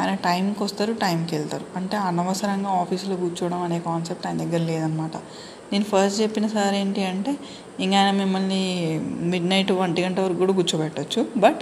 [0.00, 1.66] ఆయన టైంకి వస్తారు టైంకి వెళ్తారు.
[1.76, 5.16] అంటే అనవసరంగా ఆఫీస్లో కూర్చోవడం అనే కాన్సెప్ట్ ఆయన దగ్గర లేదనమాట.
[5.72, 7.32] నేను ఫస్ట్ చెప్పిన సార్ ఏంటి అంటే
[7.80, 8.62] ఇంకా ఆయన మిమ్మల్ని
[9.32, 11.26] మిడ్ నైట్ ఒంటి గంట వరకు కూడా కూర్చోబెట్టచ్చు.
[11.36, 11.60] బట్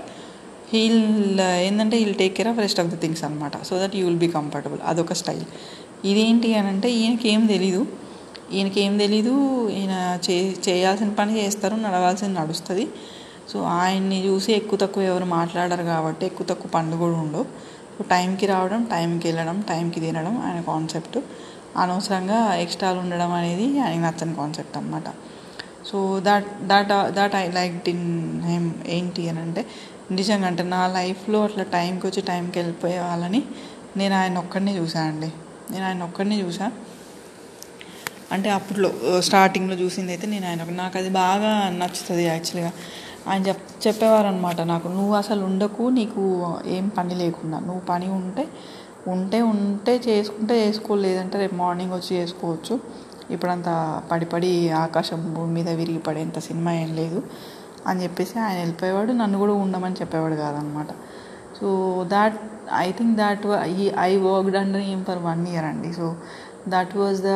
[0.72, 4.18] హీల్ ఏంటంటే he'll take care of rest of the things అనమాట so that you will
[4.18, 4.80] be comfortable.
[4.86, 5.46] అదొక స్టైల్.
[6.04, 7.86] ఇదేంటి అని అంటే ఈయనకి ఏం తెలీదు.
[8.52, 9.34] ఈయనకి ఏం తెలీదు.
[9.68, 9.94] ఈయన
[10.26, 10.36] చే
[10.68, 12.84] చేయాల్సిన పని చేస్తారు నడవాల్సింది నడుస్తుంది.
[13.52, 17.46] సో ఆయన్ని చూసి ఎక్కువ తక్కువ ఎవరు మాట్లాడరు కాబట్టి ఎక్కువ తక్కువ పనులు కూడా ఉండవు.
[18.02, 21.18] టైంకి రావడం టైంకి వెళ్ళడం టైంకి తినడం ఆయన కాన్సెప్ట్.
[21.76, 25.08] అనవసరంగా ఎక్స్ట్రాలు ఉండడం అనేది ఆయనకి నచ్చని కాన్సెప్ట్ అనమాట
[25.86, 29.66] so that that that I like in him ఏంటి అని అంటే
[30.10, 33.42] నిజంగా అంటే నా లైఫ్లో అట్లా టైంకి వచ్చి టైంకి వెళ్ళిపోయే వాళ్ళని
[33.96, 35.32] నేను ఆయన ఒక్కడినే చూసాను అండి.
[35.70, 36.72] నేను ఆయన ఒక్కడినే చూసా.
[38.32, 38.90] అంటే అప్పట్లో
[39.20, 42.72] స్టార్టింగ్లో చూసింది అయితే నేను ఆయన నాకు అది బాగా నచ్చుతుంది యాక్చువల్గా
[43.28, 46.22] ఆయన చెప్ చెప్పేవారు అనమాట నాకు నువ్వు అసలు ఉండకు నీకు
[46.76, 48.44] ఏం పని లేకుండా నువ్వు పని ఉంటే
[49.12, 52.74] ఉంటే ఉంటే చేసుకుంటే చేసుకోలేదంటే రేపు మార్నింగ్ వచ్చి చేసుకోవచ్చు.
[53.34, 53.72] ఇప్పుడంతా
[54.10, 54.50] పడిపడి
[54.82, 57.18] ఆకాశం భూమి మీద విరిగి పడేంత సినిమా ఏం లేదు
[57.88, 59.12] అని చెప్పేసి ఆయన వెళ్ళిపోయేవాడు.
[59.20, 60.90] నన్ను కూడా ఉండమని చెప్పేవాడు కాదనమాట
[61.58, 61.68] so
[62.14, 62.36] that
[62.84, 63.44] I think that
[63.82, 65.90] ఈ ఐ వర్క్డ్ అండర్ ఏం ఫర్ వన్ ఇయర్ అండి.
[65.98, 66.06] So
[66.74, 67.34] that was the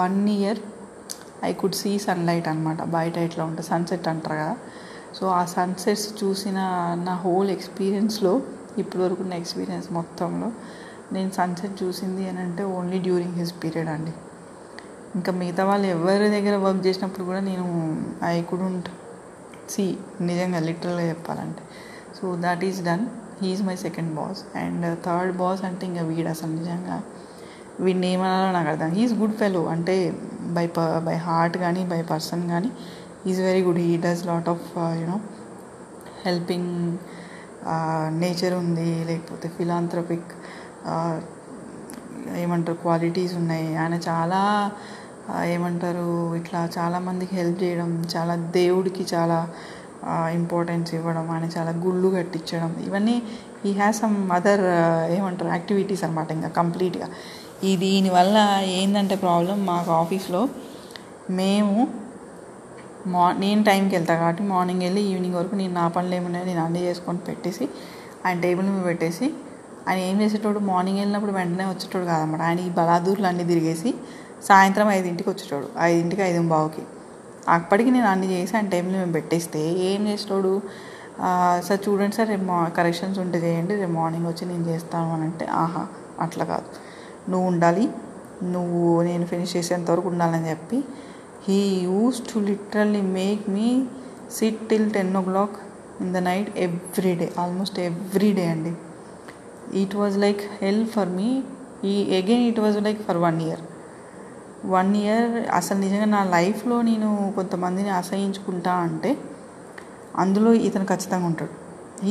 [0.00, 0.60] one year
[1.48, 4.54] I could see sunlight అనమాట బయట ఎట్లా ఉంటుంది సన్సెట్ అంటారు కదా
[5.16, 6.58] సో ఆ సన్సెట్స్ చూసిన
[7.06, 8.32] నా హోల్ ఎక్స్పీరియన్స్లో
[8.78, 10.48] ఇప్పటివరకు ఉన్న ఎక్స్పీరియన్స్ మొత్తంలో
[11.12, 14.12] నేను సన్సెట్ చూసింది అని అంటే ఓన్లీ డ్యూరింగ్ హిస్ పీరియడ్ అండి.
[15.16, 17.66] ఇంకా మిగతా వాళ్ళు ఎవరి దగ్గర వర్క్ చేసినప్పుడు కూడా నేను
[18.24, 18.88] ఐ కుడెంట్
[19.72, 19.84] సి
[20.20, 21.62] నిజంగా లిటరల్గా చెప్పాలంటే.
[22.16, 23.04] So that is done
[23.42, 26.96] he's my second boss and third boss అంటే ఇంకా వీడు అసలు నిజంగా
[27.80, 28.90] వీడిని ఏమనాలో నాకు అర్థం.
[28.96, 29.94] హీఈస్ గుడ్ ఫెలో అంటే
[30.56, 32.70] బై ప బై హార్ట్ కానీ బై పర్సన్ కానీ
[33.30, 34.64] is very good he does lot of
[35.00, 35.16] you know
[36.24, 36.72] helping
[38.22, 40.28] nature ఉంది లేకపోతే ఫిలాంథ్రపిక్
[40.90, 41.14] uh,
[42.42, 43.70] ఏమంటారు క్వాలిటీస్ ఉన్నాయి.
[43.76, 44.40] ఆయన చాలా
[45.30, 46.06] uh, ఏమంటారు
[46.40, 49.38] ఇట్లా చాలామందికి హెల్ప్ చేయడం చాలా దేవుడికి చాలా
[50.08, 53.16] uh, ఇంపార్టెన్స్ ఇవ్వడం ఆయన చాలా గుళ్ళు కట్టించడం ఇవన్నీ
[53.64, 54.66] ఈ హ్యాస్ సమ్ అదర్
[55.18, 57.08] ఏమంటారు యాక్టివిటీస్ అనమాట ఇంకా కంప్లీట్గా
[57.64, 58.38] ఈ దీనివల్ల
[58.78, 60.42] ఏంటంటే ప్రాబ్లం మాకు ఆఫీస్లో
[61.32, 61.76] మేము
[63.06, 66.80] మా నేను టైంకి వెళ్తా కాబట్టి మార్నింగ్ వెళ్ళి ఈవినింగ్ వరకు నేను నా పనులు ఏమున్నాయో నేను అన్నీ
[66.80, 67.68] చేసుకొని పెట్టేసి
[68.26, 69.34] ఆయన టేబుల్ మీద పెట్టేసి
[69.88, 70.58] ఆయన ఏం చేసేటోడు?
[70.58, 72.42] మార్నింగ్ వెళ్ళినప్పుడు వెంటనే వచ్చేటోడు కాదన్నమాట.
[72.42, 73.94] ఆయన ఈ బలాదూర్లు అన్నీ తిరిగేసి
[74.48, 75.68] సాయంత్రం ఐదింటికి వచ్చేటోడు.
[75.80, 76.82] ఐదింటికి ఐదు బావుకి.
[77.48, 80.62] అప్పటికి నేను అన్ని చేసి ఆయన టైంలో మేము పెట్టేస్తే ఏం చేసేటోడు?
[81.68, 85.46] సార్ చూడండి సార్ రేపు మా కరెక్షన్స్ ఉంటే చేయండి రేపు మార్నింగ్ వచ్చి నేను చేస్తాను అని అంటే
[85.46, 85.86] ఆహా
[86.20, 86.64] అట్లా కాదు.
[87.30, 87.88] నువ్వు ఉండాలి.
[88.42, 90.84] నువ్వు నేను ఫినిష్ చేసేంత వరకు ఉండాలని చెప్పి
[91.46, 93.68] he use to literally make me
[94.36, 95.56] sit till ten o'clock
[96.02, 98.72] in the night every day almost every day అండి.
[99.80, 101.28] It was like help for me
[101.90, 103.62] ఈ again it was like for one year
[104.76, 109.12] one year అసలు నిజంగా నా లైఫ్లో నేను కొంతమందిని అసహించుకుంటా అంటే
[110.24, 111.54] అందులో ఇతను ఖచ్చితంగా ఉంటాడు.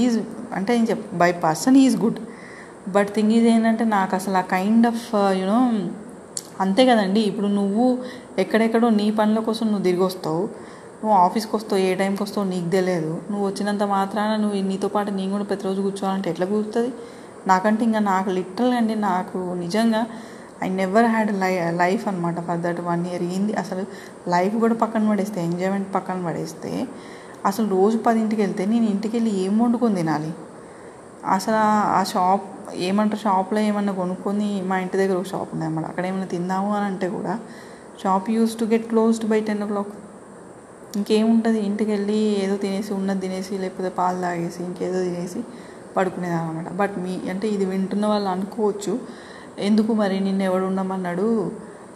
[0.03, 0.19] ఈజ్
[0.53, 2.19] అంటే నేను చెప్ by person is good
[2.97, 5.05] but thing is ఏంటంటే నాకు అసలు ఆ కైండ్ ఆఫ్
[5.41, 5.59] యునో
[6.63, 7.21] అంతే కదండి.
[7.29, 7.85] ఇప్పుడు నువ్వు
[8.39, 10.43] ఎక్కడెక్కడో నీ పనుల కోసం నువ్వు తిరిగి వస్తావు.
[11.01, 13.21] నువ్వు ఆఫీస్కి వస్తావు ఏ టైంకి వస్తావు నీకు తెలియదు.
[13.31, 16.93] నువ్వు వచ్చినంత మాత్రాన నువ్వు నీతో పాటు నేను కూడా ప్రతిరోజు కూర్చోవాలంటే ఎట్లా కూర్చుతుంది
[17.47, 20.01] నాకంటే ఇంకా నాకు లిటరల్ అండి నాకు నిజంగా
[20.63, 23.83] I never had lie life అనమాట ఫర్ దట్ వన్ ఇయర్ ఏంది అసలు
[24.27, 26.87] లైఫ్ కూడా పక్కన పడేస్తే ఎంజాయ్మెంట్ పక్కన పడేస్తే
[27.45, 30.31] అసలు రోజు పదింటికి వెళ్తే నేను ఇంటికి వెళ్ళి ఏం వండుకొని తినాలి?
[31.25, 31.59] అసలు
[31.99, 36.25] ఆ షాప్ ఏమంటారు షాప్లో ఏమన్నా కొనుక్కొని మా ఇంటి దగ్గర ఒక షాప్ ఉంది అన్నమాట అక్కడ ఏమైనా
[36.25, 37.33] తిందాము అని అంటే కూడా
[38.03, 39.93] shop use to get closed by ten o'clock
[40.97, 45.39] ఇంకేముంటుంది ఇంటికి వెళ్ళి ఏదో తినేసి ఉన్నది తినేసి లేకపోతే పాలు తాగేసి ఇంకేదో తినేసి
[45.95, 48.93] పడుకునేదాం అనమాట బట్ మీ అంటే ఇది వింటున్న వాళ్ళు అనుకోవచ్చు.
[49.59, 51.27] ఎందుకు మరి నిన్ను ఎవడు ఉండమన్నాడు?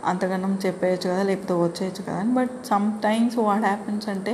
[0.06, 2.34] అంతగానం చెప్పేయచ్చు కదా లేకపోతే వచ్చేయచ్చు కదా అని.
[2.34, 4.34] But some times what happens అంటే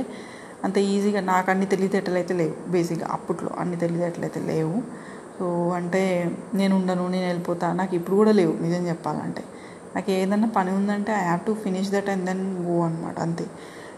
[0.64, 2.54] అంత ఈజీగా నాకు అన్ని తెలివితేటలు అయితే లేవు.
[2.70, 4.76] బేసిక్గా అప్పట్లో అన్ని తెలివితేటలు అయితే లేవు.
[5.38, 6.02] సో అంటే
[6.54, 8.54] నేను ఉండను నేను వెళ్ళిపోతా నాకు ఇప్పుడు కూడా లేవు.
[8.62, 9.44] నిజం చెప్పాలంటే.
[9.94, 13.46] నాకు ఏదన్నా పని ఉందంటే I have to finish that and then go అనమాట అంతే.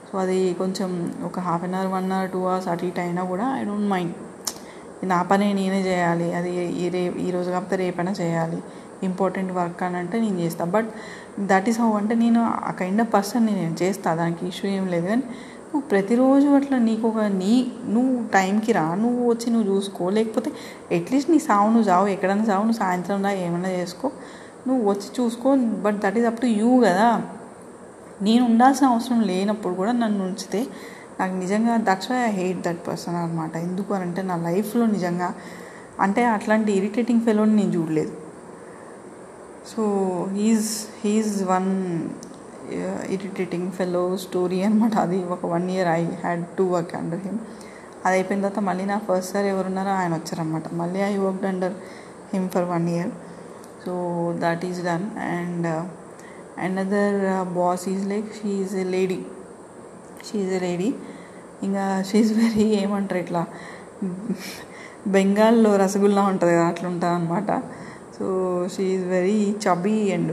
[0.09, 0.91] సో అది కొంచెం
[1.29, 4.15] ఒక half an hour one hour two hours అటు ఇటు అయినా కూడా ఐ డోంట్ మైండ్
[5.13, 6.51] నా పని నేనే చేయాలి అది
[6.83, 8.59] ఈ రే ఈ రోజు కాకపోతే రేపైనా చేయాలి.
[9.07, 10.89] ఇంపార్టెంట్ వర్క్ అని అంటే నేను చేస్తాను బట్
[11.51, 15.07] దట్ ఈస్ హౌ అంటే నేను ఆ కైండ్ ఆఫ్ పర్సన్ నేను చేస్తాను దానికి ఇష్యూ ఏం లేదు.
[15.11, 15.25] కానీ
[15.71, 17.53] నువ్వు ప్రతిరోజు అట్లా నీకు ఒక నీ
[17.95, 20.05] నువ్వు టైంకి రా నువ్వు వచ్చి నువ్వు చూసుకో.
[20.19, 20.51] లేకపోతే
[20.99, 24.09] అట్లీస్ట్ నీ సావు నువ్వు చావు ఎక్కడైనా చావు నువ్వు సాయంత్రం రా ఏమైనా చేసుకో.
[24.67, 25.49] నువ్వు వచ్చి చూసుకో
[25.85, 27.09] but that is up to you కదా.
[28.23, 30.61] నేను ఉండాల్సిన అవసరం లేనప్పుడు కూడా నన్ను ఉంచితే
[31.21, 35.29] నాకు నిజంగా that's why I hate that person అనమాట ఎందుకు అని అంటే నా లైఫ్లో నిజంగా
[36.01, 38.13] అంటే అట్లాంటి ఇరిటేటింగ్ ఫెలోని నేను చూడలేదు.
[39.71, 39.83] So
[40.37, 40.71] he's
[41.05, 41.71] he's one
[43.15, 47.39] irritating fellow story అనమాట అది ఒక one year I had to work under him
[48.05, 51.75] అది అయిపోయిన తర్వాత మళ్ళీ నా ఫస్ట్ సార్ ఎవరున్నారో ఆయన వచ్చారనమాట మళ్ళీ I worked under
[52.33, 53.13] him for one year
[53.87, 53.95] so
[54.39, 55.69] that is done and
[56.59, 57.19] another
[57.55, 59.19] boss is like she is a lady
[60.29, 60.91] she is a lady
[61.63, 63.43] ఇంకా షీఈ్ వెరీ ఏమంటారు ఇట్లా?
[65.09, 67.51] బెంగాల్లో రసగుల్లా ఉంటుంది కదా అట్లా ఉంటుంది అనమాట
[68.17, 68.25] so
[68.75, 70.33] she is very chubby and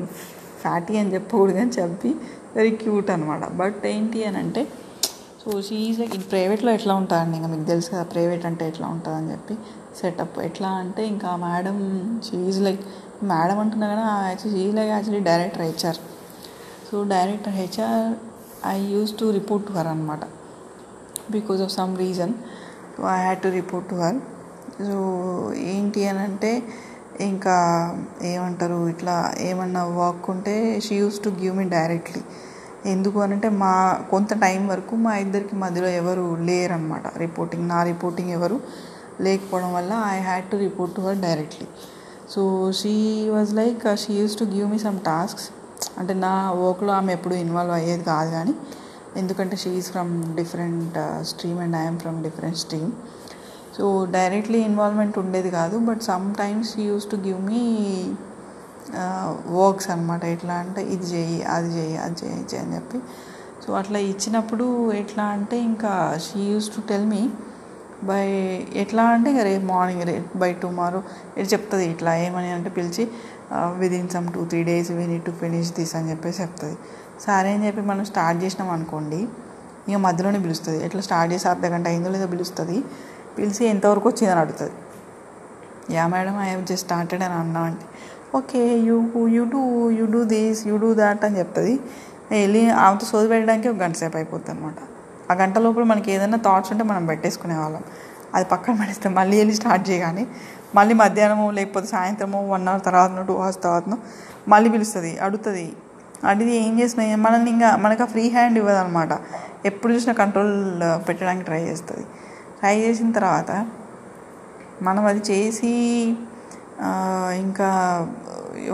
[0.62, 2.12] fatty అని చెప్పకూడదు కానీ చబ్బీ
[2.56, 4.62] వెరీ క్యూట్ అనమాట బట్ ఏంటి అని అంటే
[5.44, 7.36] సో షీ ఈజ్ లైక్ ప్రైవేట్లో ఎట్లా ఉంటుందండి?
[7.38, 9.56] ఇంకా మీకు తెలుసు కదా ప్రైవేట్ అంటే ఎట్లా ఉంటుందని చెప్పి
[10.00, 11.78] సెటప్ ఎట్లా అంటే ఇంకా madam
[12.24, 12.84] she is like
[13.32, 16.00] madam అంటున్నా కదా actually she like actually director HR.
[16.88, 18.08] So director HR
[18.74, 20.24] I use to report to her అనమాట
[21.36, 22.34] because of some reason
[22.96, 24.20] so I had to report to her.
[24.88, 24.98] So
[25.74, 26.52] ఏంటి అని అంటే
[27.30, 27.56] ఇంకా
[28.32, 29.16] ఏమంటారు ఇట్లా
[29.50, 30.56] ఏమన్నా వర్క్ ఉంటే
[30.86, 32.22] she use to give me directly.
[32.94, 33.74] ఎందుకు అని అంటే మా
[34.14, 38.58] కొంత టైం వరకు మా ఇద్దరికి మధ్యలో ఎవరు లేరనమాట రిపోర్టింగ్ నా రిపోర్టింగ్ ఎవరు
[39.26, 41.68] లేకపోవడం వల్ల I had to report to her directly.
[42.30, 45.50] So she was like she use to give me some tasks
[45.98, 48.54] అంటే నా వర్క్లో ఆమె ఎప్పుడు ఇన్వాల్వ్ అయ్యేది కాదు కానీ
[49.18, 52.92] ఎందుకంటే she is from different stream and I'm from different stream
[53.78, 56.02] so directly involvement ఉండేది కాదు but
[56.36, 57.64] sometimes she use to give me
[59.48, 63.02] works అనమాట ఎట్లా అంటే ఇది చేయి అది చేయి అది చేయి చేయి అని చెప్పి.
[63.66, 67.30] సో అట్లా ఇచ్చినప్పుడు ఎట్లా అంటే ఇంకా she use to tell me
[68.10, 68.26] by
[68.82, 71.00] ఎట్లా అంటే ఇక రేపు మార్నింగ్ రేపు బై టుమారో
[71.38, 73.04] ఇటు చెప్తుంది ఇట్లా ఏమని అంటే పిలిచి
[73.82, 76.78] within some two three days we need to finish this అని చెప్పేసి చెప్తుంది.
[77.26, 79.20] సరే అని చెప్పి మనం స్టార్ట్ చేసినాం అనుకోండి
[79.90, 80.80] ఇక మధ్యలోనే పిలుస్తుంది.
[80.88, 82.78] ఎట్లా స్టార్ట్ చేసి అర్ధ గంట అయిందో లేదో పిలుస్తుంది.
[83.38, 84.76] పిలిచి ఎంతవరకు వచ్చిందని అడుగుతుంది.
[85.96, 87.86] Yeah madam I have just started అని అన్నా అంటే
[88.40, 88.98] okay you
[89.36, 89.62] you do
[89.98, 91.76] you do this you do that అని చెప్తుంది.
[92.34, 94.80] వెళ్ళి ఆమెతో సోది పెట్టడానికి ఒక గంట సేపు అయిపోతుంది అనమాట
[95.32, 97.84] ఆ గంట లోపల మనకి ఏదైనా థాట్స్ ఉంటే మనం పెట్టేసుకునే వాళ్ళం.
[98.36, 100.24] అది పక్కన పడిస్తే మళ్ళీ వెళ్ళి స్టార్ట్ చేయగానే
[100.78, 103.98] మళ్ళీ మధ్యాహ్నము లేకపోతే సాయంత్రము వన్ అవర్ తర్వాతనో టూ అవర్స్ తర్వాతనో
[104.54, 105.66] మళ్ళీ పిలుస్తుంది అడుగుతుంది.
[106.32, 109.14] అడిగి ఏం చేసినా మనల్ని ఇంకా మనకు ఆ ఫ్రీ హ్యాండ్ ఇవ్వదనమాట
[109.70, 110.54] ఎప్పుడు చూసినా కంట్రోల్
[111.08, 112.06] పెట్టడానికి ట్రై చేస్తుంది.
[112.60, 113.52] ట్రై చేసిన తర్వాత
[114.88, 115.72] మనం అది చేసి
[117.44, 117.70] ఇంకా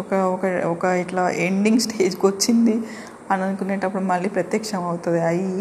[0.02, 2.76] ఒక ఒక ఒక ఇట్లా ఎండింగ్ స్టేజ్కి వచ్చింది
[3.32, 5.20] అని అనుకునేటప్పుడు మళ్ళీ ప్రత్యక్షం అవుతుంది.
[5.32, 5.58] అయ్యి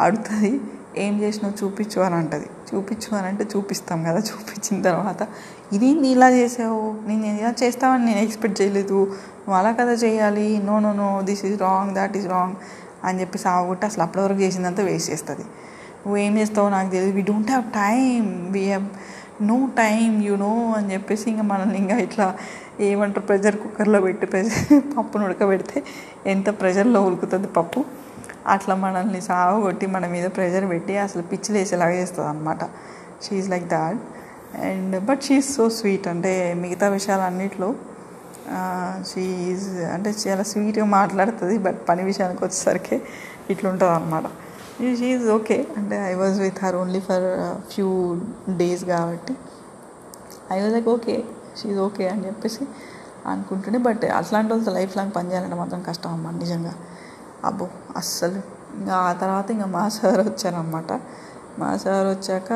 [0.00, 0.60] అడుగుతుంది
[0.98, 1.54] ఏం చేసినావు?
[1.60, 2.46] చూపించు అని అంటుంది.
[2.68, 4.18] చూపించు అని అంటే చూపిస్తాం కదా.
[4.18, 5.22] చూపించిన తర్వాత
[5.72, 6.94] ఇది ఇలా చేసావు?
[7.08, 8.98] నేను ఇలా చేస్తావని నేను ఎక్స్పెక్ట్ చేయలేదు.
[9.40, 10.58] నువ్వు అలా కదా చేయాలి.
[10.58, 12.56] No no no this is wrong that is wrong
[13.04, 15.44] అని చెప్పి సాగుకుంటే అసలు అప్పటి వరకు చేసిందంతా వేస్ట్ చేస్తుంది.
[16.02, 17.16] నువ్వు ఏం చేస్తావు నాకు తెలియదు.
[17.16, 18.86] We don't have time we have
[19.42, 22.26] no time you know అని చెప్పేసి ఇంకా మనల్ని ఇంకా ఇట్లా
[22.80, 23.26] ఏమంటారు?
[23.26, 25.82] ప్రెషర్ కుక్కర్లో పెట్టి ప్రెషర్ పప్పును ఉడకబెడితే
[26.26, 28.05] ఎంత ప్రెషర్లో ఉడుకుతుంది పప్పు?
[28.54, 32.62] అట్లా మనల్ని సాగు కొట్టి మన మీద ప్రెషర్ పెట్టి అసలు పిచ్చిలు వేసేలాగా చేస్తుంది అనమాట
[33.24, 34.00] she's like that
[34.66, 37.68] and but she's so sweet అంటే మిగతా విషయాలన్నిట్లో
[39.10, 39.62] షీఈ్
[39.94, 42.96] అంటే చాలా స్వీట్గా మాట్లాడుతుంది బట్ పని విషయానికి వచ్చేసరికి
[43.50, 44.26] ఇట్లుంటుంది అనమాట
[44.98, 47.26] షీఈ్ ఓకే అంటే I was with her only for
[47.72, 47.88] few
[48.56, 49.34] days కాబట్టి
[50.52, 51.16] I was like okay
[51.58, 52.64] she's okay అని చెప్పేసి
[53.26, 53.78] అనుకుంటుండే.
[53.78, 56.72] బట్ అట్లాంటి వాళ్ళతో లైఫ్ లాంగ్ పనిచేయాలంటే మాత్రం కష్టం అమ్మ నిజంగా.
[57.44, 58.40] అబ్బో అస్సలు.
[58.78, 60.92] ఇంకా ఆ తర్వాత ఇంకా మా సార్ వచ్చారనమాట
[61.58, 62.50] మా సార్ వచ్చాక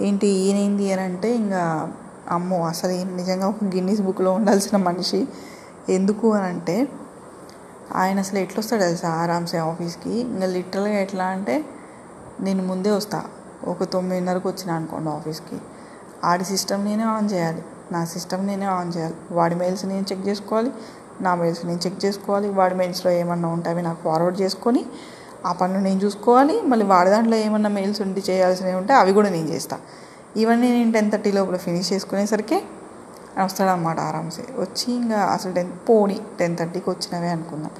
[0.00, 1.92] ఏంటి ఈయనేంది అని అంటే ఇంకా
[2.28, 5.28] అమ్మో అసలు నిజంగా ఒక గిన్నీస్ బుక్లో ఉండాల్సిన మనిషి
[5.88, 6.88] ఎందుకు అని అంటే
[7.94, 10.10] ఆయన అసలు ఎట్లా వస్తాడు తెలుసా ఆరామ్సే ఆఫీస్కి?
[10.10, 11.64] ఇంకా లిటరల్గా ఎట్లా అంటే
[12.40, 13.24] నేను ముందే వస్తా.
[13.64, 15.58] ఒక తొమ్మిదిన్నరకు వచ్చిన అనుకోండి ఆఫీస్కి.
[16.24, 17.62] ఆడి సిస్టమ్ నేనే ఆన్ చేయాలి.
[17.92, 19.14] నా సిస్టమ్ నేనే ఆన్ చేయాలి.
[19.30, 20.72] వాడి మెయిల్స్ నేను చెక్ చేసుకోవాలి.
[21.20, 22.48] నా మెయిల్స్ నేను చెక్ చేసుకోవాలి.
[22.50, 24.82] వాడి మెయిల్స్లో ఏమన్నా ఉంటే అవి నాకు ఫార్వర్డ్ చేసుకొని
[25.46, 26.56] ఆ పనులు నేను చూసుకోవాలి.
[26.66, 29.84] మళ్ళీ వాడి దాంట్లో ఏమన్నా మెయిల్స్ ఉండి చేయాల్సినవి ఉంటే అవి కూడా నేను చేస్తాను
[30.36, 32.58] ఇవన్నీ నేను టెన్ థర్టీ లోపల ఫినిష్ చేసుకునేసరికి
[33.44, 37.72] వస్తాడనమాట ఆరామ్సే వచ్చి ఇంకా అసలు టెన్ పోనీ టెన్ థర్టీకి వచ్చినవే అనుకుందాం.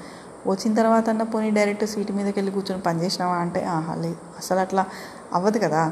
[0.47, 4.19] వచ్చిన తర్వాత అన్న పోనీ డైరెక్ట్ సీట్ మీదకి వెళ్ళి కూర్చొని పని చేసినావా అంటే ఆహా లేదు.
[4.39, 4.87] అసలు అట్లా
[5.35, 5.83] అవ్వదు కదా.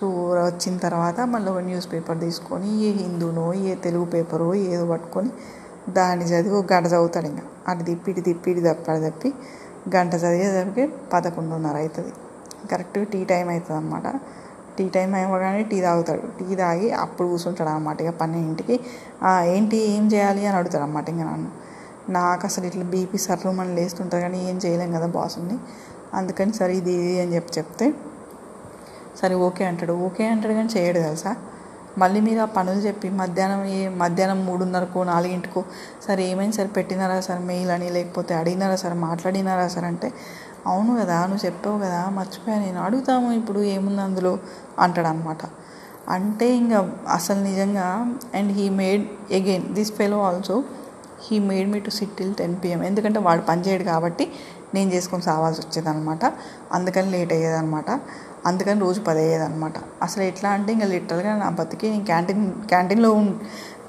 [0.00, 0.06] సో
[0.46, 5.30] వచ్చిన తర్వాత మళ్ళీ ఒక న్యూస్ పేపర్ తీసుకొని ఏ హిందూనో ఏ తెలుగు పేపరో ఏదో పట్టుకొని
[5.88, 7.44] దాన్ని చదివి ఒక గంట చదువుతాడు ఇంకా.
[7.68, 9.28] అటు తిప్పి ఇటు తిప్పి ఇటు తప్పాడు తప్పి
[9.96, 12.12] గంట చదివేసరికి పదకొండున్నర అవుతుంది.
[12.70, 14.06] కరెక్ట్గా టీ టైం అవుతుంది అనమాట
[14.78, 16.24] టీ టైం అవ్వగానే టీ తాగుతాడు.
[16.38, 18.76] టీ తాగి అప్పుడు కూర్చుంటాడు అనమాట ఇక పన్నెండింటికి
[19.54, 20.46] ఏంటి ఏం చేయాలి?
[20.46, 21.50] అని అడుగుతాడు అనమాట ఇంకా నన్ను.
[22.12, 25.56] నాకు అసలు ఇట్లా బీపీ సర్రు మనం లేస్తుంటుంది కానీ ఏం చేయలేం కదా బాసుని.
[26.14, 27.86] అందుకని సరే ఇది ఇది అని చెప్పి చెప్తే
[29.20, 29.92] సరే ఓకే అంటాడు.
[30.06, 31.32] ఓకే అంటాడు కానీ చేయడు తెలుసా?
[32.02, 35.60] మళ్ళీ మీరు ఆ పనులు చెప్పి మధ్యాహ్నం ఏ మధ్యాహ్నం మూడున్నరకో నాలుగింటికో
[36.06, 36.70] సరే ఏమైంది సరే?
[36.76, 38.96] పెట్టినారా సార్ మెయిల్ అని లేకపోతే అడిగినారా సార్?
[39.06, 39.86] మాట్లాడినారా సార్?
[39.92, 40.08] అంటే
[40.66, 44.32] అవును కదా నువ్వు చెప్పావు కదా మర్చిపోయా నేను అడుగుతాము ఇప్పుడు ఏముంది అందులో?
[44.84, 45.42] అంటాడు అనమాట
[46.16, 46.78] అంటే ఇంకా
[47.16, 47.86] అసలు నిజంగా
[48.34, 49.02] and he made
[49.38, 50.56] again this fellow also
[51.24, 52.80] he made me to sit till ten PM.
[52.88, 54.24] ఎందుకంటే వాడు పనిచేయడు కాబట్టి
[54.74, 56.24] నేను చేసుకొని సావాల్సి వచ్చేది అనమాట
[56.72, 57.90] అందుకని లేట్ అయ్యేదనమాట
[58.48, 63.10] అందుకని రోజు పది అయ్యేదఅనమాట అసలు ఎట్లా అంటే ఇంకా లిటరల్గా నా బతికి నేను క్యాంటీన్ క్యాంటీన్లో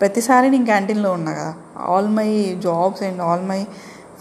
[0.01, 1.53] ప్రతిసారి నేను క్యాంటీన్లో ఉన్నా కదా.
[1.93, 2.29] All my
[2.63, 3.61] jobs and all my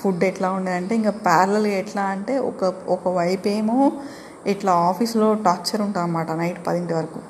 [0.01, 3.77] food ఎట్లా ఉండేదంటే ఇంకా ప్యారలల్గా ఎట్లా అంటే ఒక ఒకవైపు ఏమో
[4.46, 7.20] ఇట్లా ఆఫీస్లో టార్చర్ ఉంటుంది అనమాట నైట్ పదింటి వరకు.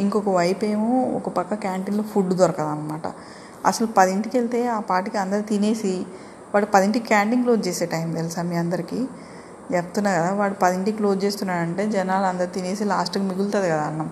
[0.00, 3.06] ఇంకొక వైపు ఏమో ఒక పక్క క్యాంటీన్లో ఫుడ్ దొరకదు అనమాట
[3.66, 5.94] అసలు పదింటికి వెళ్తే ఆ పాటికి అందరు తినేసి
[6.52, 9.00] వాడు పదింటికి క్యాంటీన్ క్లోజ్ చేసే టైం తెలుసా మీ అందరికీ?
[9.72, 14.08] చెప్తున్నా కదా వాడు పదింటికి క్లోజ్ చేస్తున్నాడంటే జనాలు అందరు తినేసి లాస్ట్కి మిగులుతుంది కదా అన్నం.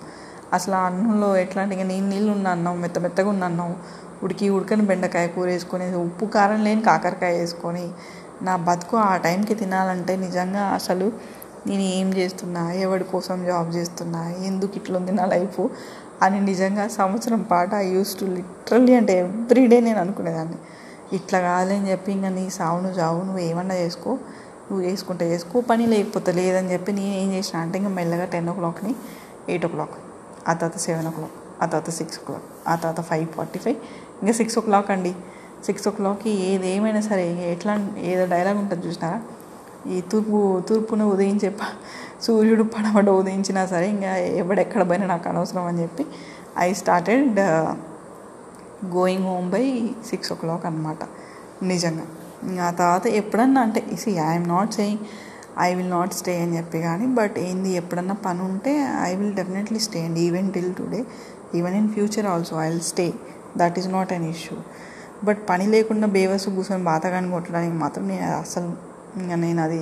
[0.52, 3.70] అసలు ఆ అన్నంలో ఎట్లాంటి ఇంకా నీళ్ళు నీళ్ళు ఉన్న అన్నం మెత్త మెత్తగా ఉన్న అన్నం
[4.22, 7.86] ఉడికి ఉడకని బెండకాయ కూర వేసుకొని ఉప్పు కారం లేని కాకరకాయ వేసుకొని
[8.42, 11.06] నా బతుకు ఆ టైంకి తినాలంటే నిజంగా అసలు
[11.66, 15.60] నేను ఏం చేస్తున్నా ఎవరి కోసం జాబ్ చేస్తున్నా ఎందుకు ఇట్లా ఉంది నా లైఫ్
[16.22, 20.58] అని నిజంగా సంవత్సరం పాటు ఐ యూస్ టు లిటరల్లీ అంటే ఎవ్రీడే నేను అనుకునేదాన్ని.
[21.12, 24.12] ఇట్లా కాదని చెప్పి ఇంకా నీ సావు నువ్వు చావు నువ్వు ఏమన్నా చేసుకో.
[24.66, 28.56] నువ్వు చేసుకుంటే చేసుకో పని లేకపోతే లేదని చెప్పి నేను ఏం చేసిన అంటే ఇంకా మెల్లగా టెన్ ఓ
[28.58, 28.92] క్లాక్ని
[29.48, 29.96] ఎయిట్ ఓ క్లాక్
[30.48, 33.78] ఆ తర్వాత సెవెన్ ఓ క్లాక్ ఆ తర్వాత సిక్స్ ఓ క్లాక్ ఆ తర్వాత ఫైవ్ ఫార్టీ ఫైవ్
[34.20, 35.12] ఇంకా సిక్స్ ఓ క్లాక్ అండి.
[35.66, 37.72] సిక్స్ ఓ క్లాక్కి ఏది ఏమైనా సరే ఎట్లా
[38.10, 39.18] ఏదో డైలాగ్ ఉంటుంది చూసినారా?
[39.88, 41.48] ఈ తూర్పు తూర్పున ఉదయించే
[42.26, 44.10] సూర్యుడు పడమట ఉదయించినా సరే ఇంకా
[44.42, 46.04] ఎవడెక్కడ పోయినా నాకు అనవసరం అని చెప్పి
[46.58, 47.38] I started
[48.96, 49.64] going home by
[50.10, 51.02] six o'clock అనమాట
[51.62, 52.06] నిజంగా.
[52.60, 55.02] ఆ తర్వాత ఎప్పుడన్నా అంటే see I'm not saying
[55.60, 59.78] I will not stay అని చెప్పి కానీ బట్ ఏంది ఎప్పుడన్నా పని ఉంటే I will definitely
[59.78, 60.18] stay and.
[60.18, 61.00] Even till today
[61.54, 63.06] even in future also I will stay
[63.56, 64.56] that is not an issue
[65.24, 68.68] but పని లేకుండా బేవస్ కూర్చొని బాతగాని కొట్టడానికి మాత్రం నేను అసలు
[69.20, 69.80] ఇంకా నేను అది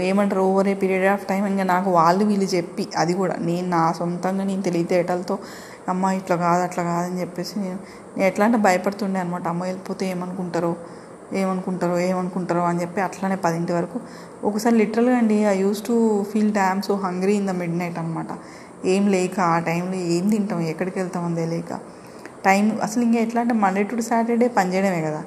[0.00, 3.92] ఏమంటారు over a period of time ఇంకా నాకు వాళ్ళు వీళ్ళు చెప్పి అది కూడా నేను నా
[3.92, 5.34] సొంతంగా నేను తెలివితేటలతో
[5.88, 7.78] అమ్మ ఇట్లా కాదు అట్లా కాదని చెప్పేసి నేను
[8.16, 10.72] నేను ఎట్లా అంటే భయపడుతుండే అనమాట అమ్మ వెళ్ళిపోతే ఏమనుకుంటారో?
[11.32, 14.00] ఏమనుకుంటారో ఏమనుకుంటారో అని చెప్పి అట్లానే పదింటి వరకు.
[14.44, 18.26] ఒకసారి లిటరల్గా అండి I use to feel damn so hungry in the midnight అనమాట
[18.84, 21.72] ఏం లేక ఆ టైంలో ఏం తింటాం ఎక్కడికి వెళ్తాం తెలియక
[22.44, 25.22] టైం అసలు ఇంకా ఎట్లా అంటే మండే టు సాటర్డే పని చేయడమే కదా.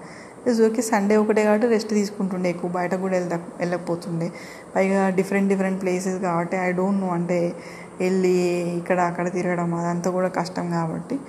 [0.67, 4.31] ఓకే సండే ఒకటే కాబట్టి రెస్ట్ తీసుకుంటుండే ఎక్కువ బయట కూడా వెళ్తా వెళ్ళకపోతుండే.
[4.75, 7.53] పైగా డిఫరెంట్ డిఫరెంట్ ప్లేసెస్ కాబట్టి ఐ డోంట్ నో అంటే
[8.01, 8.35] వెళ్ళి
[8.79, 11.19] ఇక్కడ అక్కడ తిరగడం అదంతా కూడా కష్టం కాబట్టి.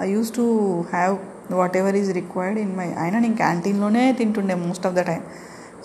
[0.00, 0.44] I use to
[0.90, 1.16] have
[1.80, 5.22] whatever is required in my అయినా నేను క్యాంటీన్లోనే తింటుండే most of the time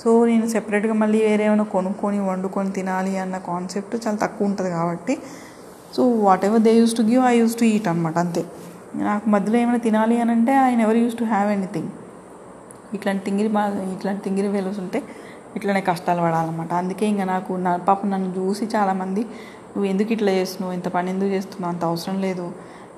[0.01, 5.15] so నేను సెపరేట్గా మళ్ళీ వేరే ఏమైనా కొనుక్కొని వండుకొని తినాలి అన్న కాన్సెప్ట్ చాలా తక్కువ ఉంటుంది కాబట్టి
[5.95, 6.03] so
[6.45, 8.43] whatever they use to give I use to eat అనమాట అంతే.
[9.09, 11.91] నాకు మధ్యలో ఏమైనా తినాలి అని అంటే I never use to have anything
[12.93, 14.99] ఇట్లాంటి తింగిరి బాగా ఇట్లాంటి తింగిరి వేలుస్ ఉంటే
[15.55, 16.71] ఇట్లనే కష్టాలు పడాలన్నమాట.
[16.73, 19.21] అందుకే ఇంకా నాకు నా పాప నన్ను చూసి చాలామంది
[19.73, 20.73] నువ్వు ఎందుకు ఇట్లా చేస్తున్నావు?
[20.73, 21.71] ఇంత పని ఎందుకు చేస్తున్నావు?
[21.73, 22.45] అంత అవసరం లేదు.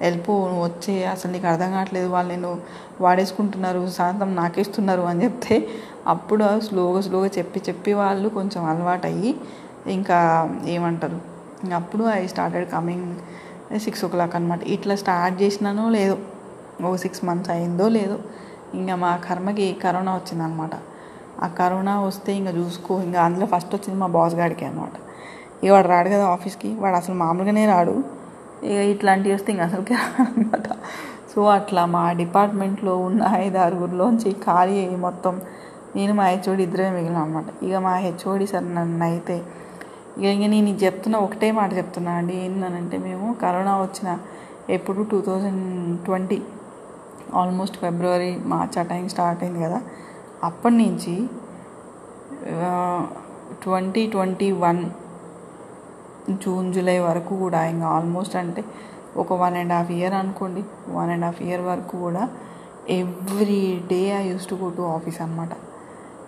[0.03, 2.51] వెళ్ళిపో నువ్వు వచ్చే అసలు నీకు అర్థం కావట్లేదు వాళ్ళు నేను
[3.01, 5.57] వాడేసుకుంటున్నారు శాంతం నాకేస్తున్నారు అని చెప్తే
[6.07, 9.31] అప్పుడు స్లోగా స్లోగా చెప్పి చెప్పి వాళ్ళు కొంచెం అలవాటు అయ్యి
[9.97, 10.17] ఇంకా
[10.75, 11.19] ఏమంటారు
[11.79, 13.09] అప్పుడు I started coming
[13.79, 16.17] six o'clock అనమాట ఇట్లా స్టార్ట్ చేసినానో లేదో
[16.83, 18.17] ఓ సిక్స్ మంత్స్ అయిందో లేదో
[18.75, 20.75] ఇంకా మా కర్మకి కరోనా వచ్చిందనమాట
[21.43, 24.95] ఆ కరోనా వస్తే ఇంకా చూసుకో ఇంకా అందులో ఫస్ట్ వచ్చింది మా బాస్ గాడికి అనమాట
[25.63, 27.95] ఇక వాడు రాడు కదా ఆఫీస్కి వాడు అసలు మామూలుగానే రాడు.
[28.69, 30.67] ఇక ఇట్లాంటివి వస్తే ఇంకా అసలుకి అనమాట
[31.31, 35.35] సో అట్లా మా డిపార్ట్మెంట్లో ఉన్న ఐదు ఆరుగురిలోంచి ఖాళీ అయ్యి మొత్తం
[35.95, 39.35] నేను మా హెచ్ఓడి ఇద్దరే మిగిలిన అనమాట ఇక మా హెచ్ఓడి సార్ నన్ను అయితే
[40.17, 42.33] ఇక ఇంక నేను చెప్తున్న చెప్తున్నా ఒకటే మాట చెప్తున్నా అండి.
[42.45, 44.09] ఏంటనంటే మేము కరోనా వచ్చిన
[44.69, 45.63] ఎప్పుడు two thousand
[46.05, 46.37] twenty
[47.41, 49.79] almost February March ఆ టైం స్టార్ట్ అయింది కదా.
[50.49, 51.15] అప్పటి నుంచి
[53.63, 54.81] twenty twenty one
[56.29, 58.63] June July వరకు కూడా ఇంకా ఆల్మోస్ట్ అంటే
[59.17, 60.63] ఒక వన్ అండ్ హాఫ్ ఇయర్ అనుకోండి.
[60.89, 62.29] వన్ అండ్ హాఫ్ ఇయర్ వరకు కూడా
[62.89, 65.49] every day I use to go to office అనమాట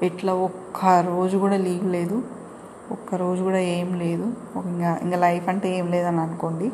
[0.04, 2.24] ఇట్లా ఒక్క రోజు కూడా లీవ్ లేదు.
[2.92, 4.24] ఒక్క రోజు కూడా ఏం లేదు.
[4.66, 6.72] ఇంకా ఇంకా లైఫ్ అంటే ఏం లేదని అనుకోండి.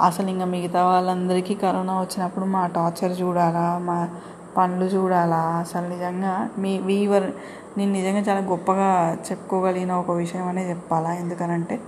[0.00, 4.08] అసలు ఇంకా మిగతా వాళ్ళందరికీ కరోనా వచ్చినప్పుడు మా టార్చర్ చూడాలా మా
[4.56, 5.36] పనులు చూడాలా?
[5.36, 7.32] అసలు నిజంగా మీ వీవర్
[7.78, 11.12] నేను నిజంగా చాలా గొప్పగా చెప్పుకోగలిగిన ఒక విషయం అనే చెప్పాలా?
[11.12, 11.80] ఎందుకనంటే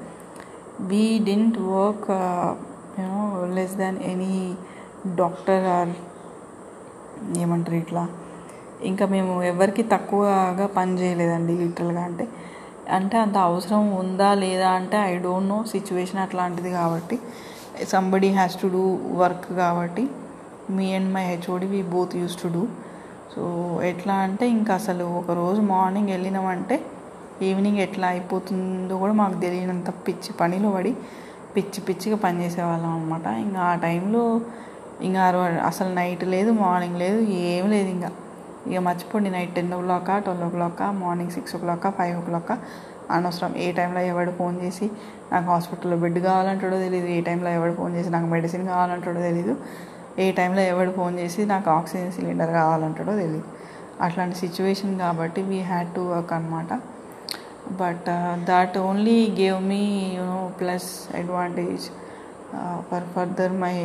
[0.81, 2.11] we didn't work
[3.01, 4.57] you know less than any
[5.07, 5.93] doctor or
[7.39, 8.09] ఏమంటారు ఇట్లా.
[8.85, 12.29] ఇంకా మేము ఎవరికి తక్కువగా పని చేయలేదండి లిటరల్గా అంటే.
[12.91, 17.19] అంటే అంత అవసరం ఉందా లేదా అంటే ఐ డోంట్ నో సిచ్యువేషన్ అట్లాంటిది కాబట్టి.
[17.85, 20.11] Somebody has to do work కాబట్టి
[20.71, 22.69] me and my HOD we both use to do
[23.35, 23.43] so
[23.83, 26.77] ఎట్లా అంటే ఇంకా అసలు ఒకరోజు మార్నింగ్ వెళ్ళినామంటే
[27.43, 30.93] ఈవినింగ్ ఎట్లా అయిపోతుందో కూడా మాకు తెలియనంత పిచ్చి పనిలో పడి
[31.57, 34.41] పిచ్చి పిచ్చిగా పనిచేసేవాళ్ళం అనమాట ఇంకా ఆ టైంలో
[35.03, 35.23] ఇంకా
[35.67, 38.11] అసలు నైట్ లేదు మార్నింగ్ లేదు ఏం లేదు ఇంకా.
[38.67, 42.53] ఇక మర్చిపోండి night ten o'clock twelve o'clock morning six o'clock five o'clock
[43.11, 43.53] అనవసరం.
[43.57, 44.87] ఏ టైంలో ఎవడు ఫోన్ చేసి
[45.33, 49.55] నాకు హాస్పిటల్లో బెడ్ కావాలంటాడో తెలియదు ఏ టైంలో ఎవడు ఫోన్ చేసి నాకు మెడిసిన్ కావాలంటాడో తెలియదు
[50.19, 53.45] ఏ టైంలో ఎవడు ఫోన్ చేసి నాకు ఆక్సిజన్ సిలిండర్ కావాలంటాడో తెలియదు
[54.01, 56.73] అట్లాంటి సిచ్యువేషన్ కాబట్టి వీ హ్యాడ్ టు వర్క్ అనమాట
[57.81, 58.09] but
[58.45, 59.83] that only gave me
[60.17, 61.87] you know plus advantage
[62.89, 63.77] for further my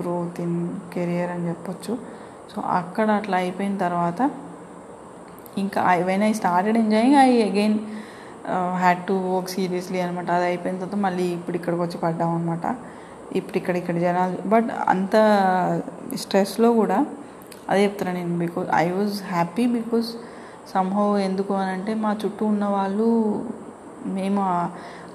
[0.00, 0.58] growth in
[0.94, 1.92] career అని చెప్పొచ్చు.
[2.50, 4.30] సో అక్కడ అట్లా అయిపోయిన తర్వాత
[5.58, 7.76] ఇంకా I when I started enjoying I again
[8.78, 12.66] had to work seriously అనమాట అది అయిపోయిన తర్వాత మళ్ళీ ఇప్పుడు ఇక్కడికి వచ్చి పడ్డాం అనమాట
[13.36, 15.14] ఇప్పుడు ఇక్కడ ఇక్కడ జనాలు బట్ అంత
[16.14, 17.06] స్ట్రెస్లో కూడా
[17.68, 20.08] అదే చెప్తున్నాను నేను because I was happy because
[20.72, 23.08] somehow ఎందుకు అని అంటే మా చుట్టూ ఉన్న వాళ్ళు
[24.16, 24.42] మేము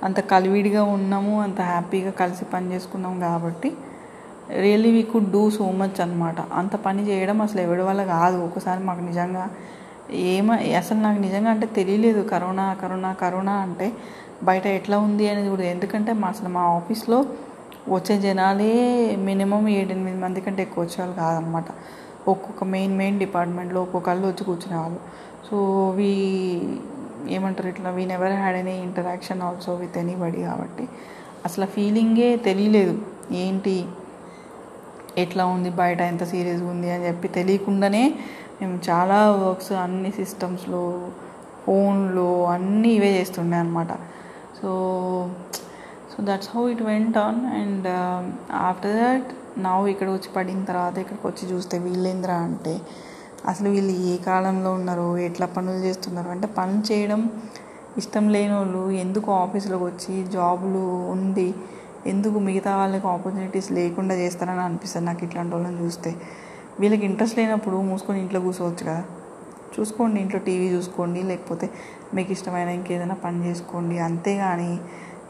[0.08, 3.70] అంత కలివిడిగా ఉన్నాము అంత హ్యాపీగా కలిసి పని చేసుకున్నాం కాబట్టి
[4.64, 8.38] really we could do so much అనమాట అంత పని చేయడం అసలు ఎవరి వల్ల కాదు.
[8.48, 9.44] ఒకసారి మాకు నిజంగా
[10.32, 13.88] ఏమ అసలు నాకు నిజంగా అంటే తెలియలేదు కరోనా కరోనా కరోనా అంటే
[14.44, 15.66] బయట ఎట్లా ఉంది అనేది కూడా.
[15.74, 17.20] ఎందుకంటే మా అసలు మా ఆఫీస్లో
[17.96, 18.72] వచ్చే జనాలే
[19.28, 21.70] మినిమం ఏడెనిమిది మంది కంటే ఎక్కువ వచ్చేవాళ్ళు కాదనమాట
[22.28, 25.00] ఒక్కొక్క మెయిన్ మెయిన్ డిపార్ట్మెంట్లో ఒక్కొక్కళ్ళు వచ్చి కూర్చునేవాళ్ళు.
[25.50, 25.58] సో
[25.98, 26.12] వీ
[27.28, 30.86] ఏమంటారు ఇట్లా we never had any interaction also with anybody కాబట్టి
[31.46, 32.94] అసలు ఫీలింగే తెలియలేదు.
[33.32, 33.88] ఏంటి?
[35.18, 35.70] ఎట్లా ఉంది?
[35.70, 38.04] బయట ఎంత సీరియస్గా ఉంది అని చెప్పి తెలియకుండానే
[38.62, 40.84] మేము చాలా వర్క్స్ అన్ని సిస్టమ్స్లో
[41.66, 43.92] ఫోన్లో అన్నీ ఇవే చేస్తుండే అనమాట
[44.62, 44.70] so
[46.12, 47.88] so that's how it went on and
[48.52, 52.82] after that నా ఇక్కడ వచ్చి పడిన తర్వాత ఇక్కడికి వచ్చి చూస్తే వీళ్ళేంద్రా అంటే
[53.48, 57.32] అసలు వీళ్ళు ఏ కాలంలో ఉన్నారో ఎట్లా పనులు చేస్తున్నారు అంటే పనులు చేయడం
[57.98, 61.54] ఇష్టం లేని వాళ్ళు ఎందుకు ఆఫీస్లోకి వచ్చి జాబులు ఉండి
[62.08, 66.16] ఎందుకు మిగతా వాళ్ళకి ఆపర్చునిటీస్ లేకుండా చేస్తారని అనిపిస్తుంది నాకు ఇట్లాంటి వాళ్ళని చూస్తే.
[66.80, 69.04] వీళ్ళకి ఇంట్రెస్ట్ లేనప్పుడు మూసుకొని ఇంట్లో కూర్చోవచ్చు కదా.
[69.78, 71.70] చూసుకోండి ఇంట్లో టీవీ చూసుకోండి లేకపోతే
[72.14, 74.00] మీకు ఇష్టమైన ఇంకేదైనా పని చేసుకోండి.
[74.00, 74.80] అంతేగాని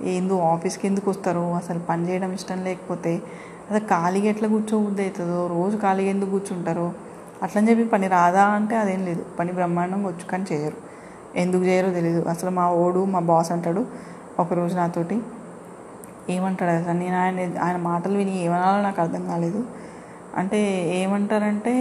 [0.01, 1.53] ఏందో ఆఫీస్కి ఎందుకు వస్తారు?
[1.53, 3.21] అసలు పని చేయడం ఇష్టం లేకపోతే
[3.69, 5.47] అసలు ఖాళీగా ఎట్లా కూర్చోబుద్ది అవుతుందో?
[5.47, 6.93] రోజు ఖాళీగా ఎందుకు కూర్చుంటారో?
[7.43, 9.25] అట్లని చెప్పి పని రాదా అంటే అదేం లేదు.
[9.39, 10.77] పని బ్రహ్మాండంగా వచ్చు కానీ చేయరు.
[11.35, 13.85] ఎందుకు చేయరో తెలియదు అసలు మా ఓడు మా బాస్ అంటాడు
[14.39, 15.17] ఒకరోజు నాతోటి
[16.29, 16.97] ఏమంటాడు అసలు?
[16.97, 19.61] నేను ఆయన ఆయన మాటలు విని ఏమనాలో నాకు అర్థం కాలేదు.
[20.37, 20.59] అంటే
[20.93, 21.73] ఏమంటారంటే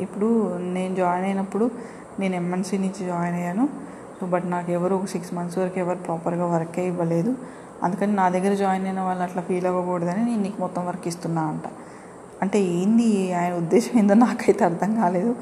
[0.00, 0.28] ఇప్పుడు
[0.58, 1.70] నేను జాయిన్ అయినప్పుడు
[2.20, 3.68] నేను ఎంఎన్సీ నుంచి జాయిన్ అయ్యాను.
[4.20, 7.34] సో బట్ నాకు ఎవరు ఒక సిక్స్ మంత్స్ వరకు ఎవరు ప్రాపర్గా వర్కే ఇవ్వలేదు.
[7.82, 11.62] అందుకని నా దగ్గర జాయిన్ అయిన వాళ్ళు అట్లా ఫీల్ అవ్వకూడదని నేను నీకు మొత్తం వర్క్ ఇస్తున్నా అంట.
[12.44, 13.34] అంటే ఏంది?
[13.34, 15.36] ఆయన ఉద్దేశం ఏందో నాకైతే అర్థం కాలేదు.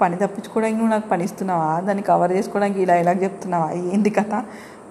[0.00, 1.80] పని తప్పించుకోవడానికి నువ్వు నాకు పని ఇస్తున్నావా?
[1.80, 3.72] దాన్ని కవర్ చేసుకోవడానికి ఈ డైలాగ్ చెప్తున్నావా?
[3.72, 4.44] ఏంది కథ?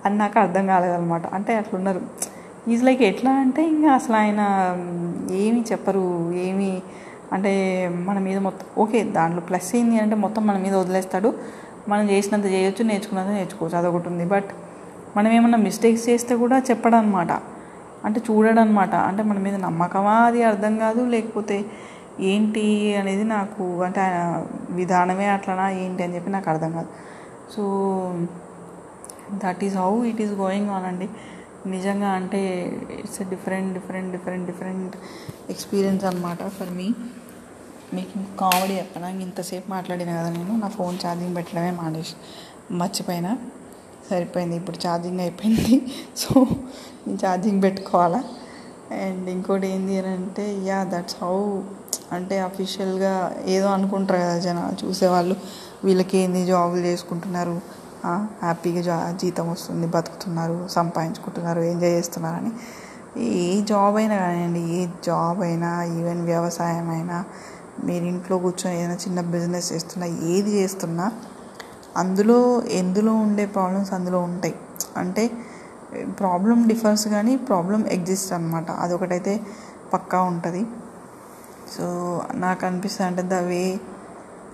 [0.05, 1.27] అని నాకు అర్థం కాలేదన్నమాట.
[1.27, 2.01] అంటే అట్లున్నారు.
[2.67, 4.39] ఈజ్ లైక్ ఎట్లా అంటే ఇంకా అసలు ఆయన
[5.31, 6.33] ఏమి చెప్పరు.
[6.33, 6.81] ఏమి
[7.33, 11.33] అంటే మన మీద మొత్తం ఓకే దాంట్లో ప్లస్ ఏంది అంటే మొత్తం మన మీద వదిలేస్తాడు.
[11.89, 13.77] మనం చేసినంత చేయొచ్చు నేర్చుకున్నంత నేర్చుకోవచ్చు.
[13.77, 14.25] అదొకటి ఉంది.
[14.25, 14.45] బట్
[15.17, 17.27] మనం ఏమన్నా మిస్టేక్స్ చేస్తే కూడా చెప్పడం అనమాట
[18.05, 20.13] అంటే చూడడం అనమాట అంటే మన మీద నమ్మకమా?
[20.13, 21.01] అది అర్థం కాదు.
[21.05, 21.65] లేకపోతే
[22.19, 25.69] ఏంటి అనేది నాకు అంటే ఆయన విధానమే అట్లనా?
[25.69, 26.87] ఏంటి అని చెప్పి నాకు అర్థం కాదు.
[27.51, 27.63] So
[29.31, 31.09] that is how it is going on అండి.
[31.65, 32.39] నిజంగా అంటే
[32.99, 34.95] it's a different different different different
[35.49, 36.93] experience అనమాట ఫర్ మీ
[37.93, 39.09] మీకు కామెడీ చెప్పనా?
[39.09, 40.57] ఇంతసేపు మాట్లాడిన కదా నేను.
[40.57, 42.15] నా ఫోన్ ఛార్జింగ్ పెట్టడమే మానేసి
[42.73, 43.37] మర్చిపోయినా.
[44.11, 44.55] సరిపోయింది.
[44.61, 45.75] ఇప్పుడు ఛార్జింగ్ అయిపోయింది.
[46.23, 46.29] సో
[47.03, 48.21] నేను ఛార్జింగ్ పెట్టుకోవాలా?
[49.03, 51.35] అండ్ ఇంకోటి ఏంటి అని అంటే యా దట్స్ హౌ
[52.15, 53.13] అంటే అఫీషియల్గా
[53.55, 55.35] ఏదో అనుకుంటారు కదా జనాలు చూసేవాళ్ళు.
[55.85, 57.55] వీళ్ళకి ఏంది జాబులు చేసుకుంటున్నారు.
[58.41, 62.51] హ్యాపీగా జా జీతం వస్తుంది బతుకుతున్నారు సంపాదించుకుంటున్నారు ఎంజాయ్ చేస్తున్నారని.
[63.45, 67.17] ఏ జాబ్ అయినా కానివ్వండి ఏ జాబ్ అయినా ఈవెన్ వ్యవసాయం అయినా
[67.87, 71.05] మీరు ఇంట్లో కూర్చొని ఏదైనా చిన్న బిజినెస్ చేస్తున్నా ఏది చేస్తున్నా
[71.97, 74.55] అందులో ఎందులో ఉండే ప్రాబ్లమ్స్ అందులో ఉంటాయి.
[74.97, 75.31] అంటే
[76.19, 79.39] ప్రాబ్లం డిఫర్స్ కానీ ప్రాబ్లం ఎగ్జిస్ట్ అనమాట అదొకటైతే
[79.93, 80.65] పక్కా ఉంటుంది.
[81.77, 81.85] సో
[82.33, 83.79] నాకు అనిపిస్తుంది అంటే the way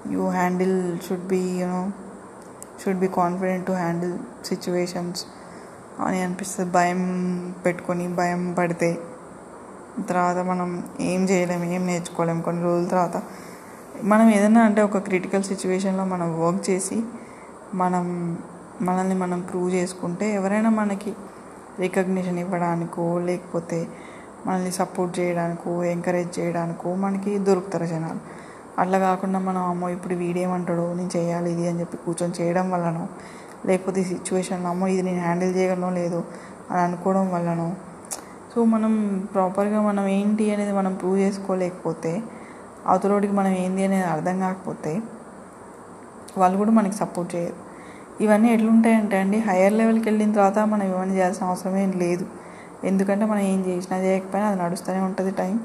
[0.08, 1.92] you handle should be you know
[2.84, 5.26] should be confident to handle situations
[6.00, 6.72] అని అనిపిస్తుంది.
[6.72, 7.02] భయం
[7.66, 9.00] పెట్టుకొని భయం పడితే
[10.10, 13.22] తర్వాత మనం ఏం చేయలేము ఏం నేర్చుకోలేము కొన్ని రోజుల తర్వాత
[14.04, 17.04] మనం ఏదైనా అంటే ఒక క్రిటికల్ సిచ్యువేషన్లో మనం వర్క్ చేసి
[17.74, 18.38] మనం
[18.82, 21.16] మనల్ని మనం ప్రూవ్ చేసుకుంటే ఎవరైనా మనకి
[21.80, 23.88] రికగ్నిషన్ ఇవ్వడానికో లేకపోతే
[24.46, 28.20] మనల్ని సపోర్ట్ చేయడానికో ఎంకరేజ్ చేయడానికో మనకి దొరుకుతారు జనాలు.
[28.80, 33.08] అట్లా కాకుండా మనం అమ్మో ఇప్పుడు వీడేమంటాడో నేను చేయాలి ఇది అని చెప్పి కూర్చొని చేయడం వల్లనో
[33.66, 36.24] లేకపోతే ఈ సిచ్యువేషన్లో అమ్మో ఇది నేను హ్యాండిల్ చేయగలనో లేదో
[36.72, 37.76] అని అనుకోవడం వల్లనో.
[38.54, 42.24] సో మనం ప్రాపర్గా మనం ఏంటి అనేది మనం ప్రూవ్ చేసుకోలేకపోతే
[42.86, 45.02] అవతలోడికి మనం ఏంది అనేది అర్థం కాకపోతే
[46.38, 47.56] వాళ్ళు కూడా మనకి సపోర్ట్ చేయరు.
[48.24, 52.26] ఇవన్నీ ఎట్లుంటాయంటే అండి హయ్యర్ లెవెల్కి వెళ్ళిన తర్వాత మనం ఇవన్నీ చేయాల్సిన అవసరమేం లేదు.
[52.84, 55.60] ఎందుకంటే మనం ఏం చేసినా చేయకపోయినా అది నడుస్తూనే ఉంటుంది టైం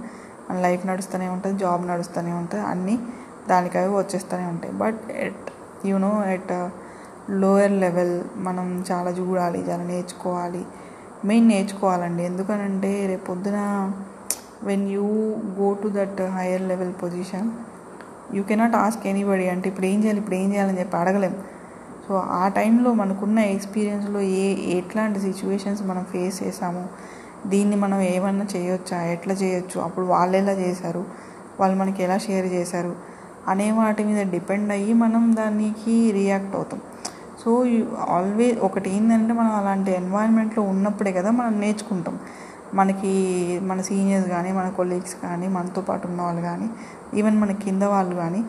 [0.51, 2.99] మన లైఫ్ నడుస్తూనే ఉంటుంది జాబ్ నడుస్తూనే ఉంటుంది అన్నీ
[3.49, 4.75] దానికి అవి వచ్చేస్తూనే ఉంటాయి.
[4.75, 5.51] But at
[5.87, 6.69] you know at
[7.31, 10.65] lower level మనం చాలా చూడాలి చాలా నేర్చుకోవాలి.
[11.25, 12.23] మెయిన్ నేర్చుకోవాలండి.
[12.23, 13.93] ఎందుకనంటే రేపు పొద్దున
[14.63, 15.03] when you
[15.61, 17.51] go to that higher level position
[18.35, 20.19] you cannot ask anybody అంటే ఇప్పుడు ఏం చేయాలి?
[20.19, 21.37] ఇప్పుడు ఏం చేయాలని చెప్పి అడగలేం.
[22.09, 26.89] సో ఆ టైంలో మనకున్న ఎక్స్పీరియన్స్లో ఏ ఎట్లాంటి సిచ్యువేషన్స్ మనం ఫేస్ చేసాము?
[27.47, 29.03] దీన్ని మనం ఏమన్నా చేయొచ్చా?
[29.03, 29.81] ఎట్లా చేయొచ్చు?
[29.81, 31.05] అప్పుడు వాళ్ళు ఎలా చేశారు?
[31.61, 32.97] వాళ్ళు మనకి ఎలా షేర్ చేశారు?
[33.49, 36.81] అనే వాటి మీద డిపెండ్ అయ్యి మనం దానికి రియాక్ట్ అవుతాం.
[37.45, 37.65] సో
[38.09, 42.19] ఆల్వేస్ ఒకటి ఏంటంటే మనం అలాంటి ఎన్వైరన్మెంట్లో ఉన్నప్పుడే కదా మనం నేర్చుకుంటాం.
[42.75, 43.13] మనకి
[43.63, 46.69] మన సీనియర్స్ కానీ మన కొలీగ్స్ కానీ మనతో పాటు ఉన్న వాళ్ళు కానీ
[47.15, 48.41] ఈవెన్ మన కింద వాళ్ళు కానీ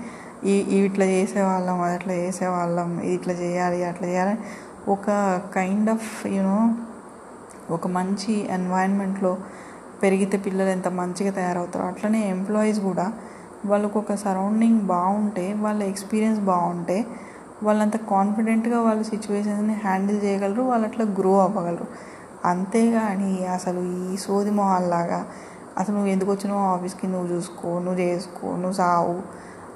[0.46, 0.54] ఈ
[0.86, 4.36] ఇట్లా చేసేవాళ్ళం అది అట్లా చేసేవాళ్ళం ఇది ఇట్లా చేయాలి అట్లా చేయాలి
[4.88, 5.10] ఒక
[5.54, 6.58] కైండ్ ఆఫ్ యూనో
[7.72, 9.32] ఒక మంచి ఎన్వైరన్మెంట్లో
[10.02, 13.06] పెరిగితే పిల్లలు ఎంత మంచిగా తయారవుతారో అట్లనే ఎంప్లాయీస్ కూడా
[13.66, 16.98] వాళ్ళకు ఒక సరౌండింగ్ బాగుంటే వాళ్ళ ఎక్స్పీరియన్స్ బాగుంటే
[17.64, 21.88] వాళ్ళంత కాన్ఫిడెంట్గా వాళ్ళ సిచ్యువేషన్స్ని హ్యాండిల్ చేయగలరు వాళ్ళు అట్లా గ్రో అవ్వగలరు.
[22.46, 25.26] అంతేగాని అసలు ఈ సోది మొహాల్లాగా
[25.78, 27.08] అసలు నువ్వు ఎందుకు వచ్చినావు ఆఫీస్కి?
[27.08, 29.22] నువ్వు చూసుకో నువ్వు చేసుకో నువ్వు సావు.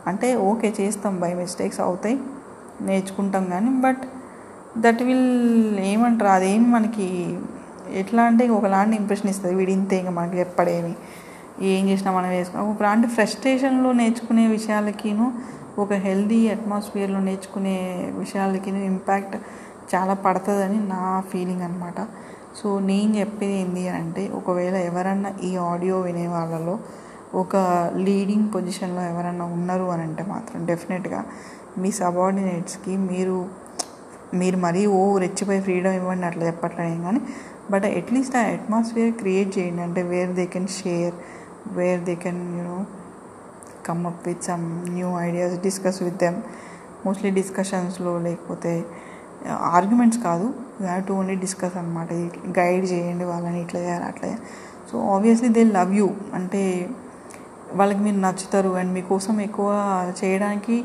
[0.08, 1.20] అంటే ఓకే చేస్తాం.
[1.20, 2.20] బై మిస్టేక్స్ అవుతాయి.
[2.82, 4.04] నేర్చుకుంటాం కానీ బట్
[4.78, 6.32] దట్ విల్ ఏమంటారు?
[6.32, 7.38] అదేం మనకి
[7.90, 9.56] ఎట్లా అంటే ఒకలాంటి ఇంప్రెషన్ ఇస్తుంది.
[9.56, 10.96] వీడి ఇంకా మనకి చెప్పడేమి.
[11.62, 12.72] ఏం చేసినా మనం వేసుకున్నాం.
[12.72, 15.34] ఒకలాంటి ఫ్రస్ట్రేషన్లో నేర్చుకునే విషయాలకిను
[15.80, 17.78] ఒక హెల్దీ అట్మాస్ఫియర్లో నేర్చుకునే
[18.18, 19.36] విషయాలకి ఇంపాక్ట్
[19.96, 22.08] చాలా పడుతుందని నా ఫీలింగ్ అనమాట
[22.58, 26.76] సో నేను చెప్పేది ఏంటి అని అంటే ఒకవేళ ఎవరన్నా ఈ ఆడియో వినే వాళ్ళలో
[27.36, 27.56] ఒక
[28.06, 31.20] లీడింగ్ పొజిషన్లో ఎవరన్నా ఉన్నారు అని అంటే మాత్రం డెఫినెట్గా
[31.78, 33.38] మీ సబార్డినేట్స్కి మీరు
[34.34, 37.22] మీరు మరీ ఓ రెచ్చిపోయి ఫ్రీడమ్ ఇవ్వండి అట్లా చెప్పట్లేదు కానీ
[37.72, 39.82] బట్ అట్లీస్ట్ ఆ అట్మాస్ఫియర్ క్రియేట్ చేయండి.
[39.82, 41.16] అంటే where they can share
[41.78, 42.78] where they can you know
[43.88, 46.40] come up with some new ideas discuss with them
[47.06, 48.74] mostly డిస్కషన్స్లో లేకపోతే
[49.48, 50.48] uh, ఆర్గ్యుమెంట్స్ కాదు
[50.82, 52.14] you have to only discuss అనమాట
[52.60, 54.44] గైడ్ చేయండి వాళ్ళని ఇట్లా చేయాలి అట్లా చేయాలి.
[54.92, 56.90] So obviously they love you అంటే
[57.74, 58.70] వాళ్ళకి మీరు నచ్చుతారు.
[58.70, 59.70] అండ్ మీకోసం ఎక్కువ
[60.24, 60.84] చేయడానికి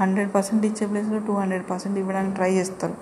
[0.00, 2.94] హండ్రెడ్ పర్సెంట్ ఇచ్చే ప్లేస్లో టూ హండ్రెడ్ పర్సెంట్ ఇవ్వడానికి ట్రై చేస్తారు.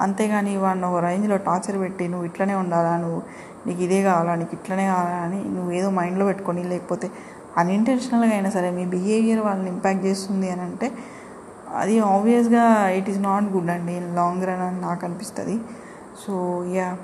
[0.00, 2.96] అంతేగాని వాడిని ఒక రేంజ్లో టార్చర్ పెట్టి నువ్వు ఇట్లనే ఉండాలా?
[2.96, 3.22] నువ్వు
[3.66, 4.34] నీకు ఇదే కావాలా?
[4.34, 5.16] నీకు ఇట్లనే కావాలా?
[5.16, 7.10] అని నువ్వు ఏదో మైండ్లో పెట్టుకొని లేకపోతే
[7.56, 10.92] అన్ఇంటెన్షనల్గా అయినా సరే మీ బిహేవియర్ వాళ్ళని ఇంపాక్ట్ చేస్తుంది అని అంటే
[11.74, 14.00] అది ఆబ్వియస్గా ఇట్ ఈస్ నాట్ గుడ్ అండి.
[14.14, 15.56] లాంగ్ రన్ అని నాకు అనిపిస్తుంది.
[16.20, 16.96] So yeah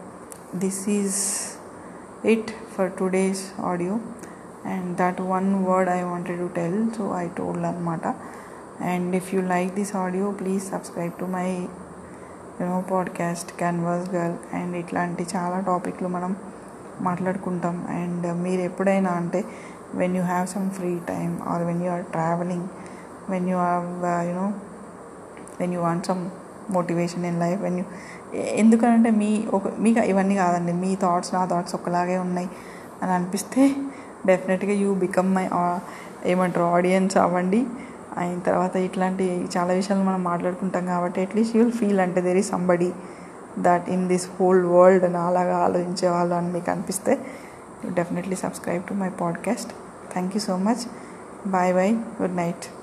[0.55, 3.35] this it it for audio.
[3.65, 3.99] Audio
[4.67, 8.11] and that one word I wanted tell tell so I told and
[8.81, 11.51] and if you like this audio please subscribe to my
[12.61, 16.37] you know podcast canvas girl and ఇట్లాంటి చాలా టాపిక్లు మనం
[17.01, 17.87] మాట్లాడుకుంటాం.
[17.91, 19.45] And మీరు ఎప్పుడైనా అంటే
[19.95, 22.69] when you have some free time or when you are travelling
[23.31, 23.85] when you have
[24.29, 24.53] you know
[25.61, 26.31] when you want some
[26.71, 27.85] motivation in life when you
[28.35, 30.73] ఎందుకంటే మీ ఒక మీకు ఇవన్నీ కాదండి.
[30.73, 32.49] మీ థాట్స్ నా థాట్స్ ఒకలాగే ఉన్నాయి
[33.03, 33.77] అని అనిపిస్తే
[34.27, 35.49] డెఫినెట్గా యూ బికమ్ మై
[36.25, 37.67] ఏమంటారు ఆడియన్స్ అవ్వండి.
[38.17, 42.49] అయిన తర్వాత ఇట్లాంటి చాలా విషయాలు మనం మాట్లాడుకుంటాం కాబట్టి at least you will feel అంటే there is
[42.49, 42.93] somebody
[43.59, 47.19] that in this whole world నాలాగా ఆలోచించే వాళ్ళు అని మీకు అనిపిస్తే
[47.93, 49.71] definitely subscribe to my podcast
[50.13, 50.83] thank you so much
[51.49, 52.80] bye bye good night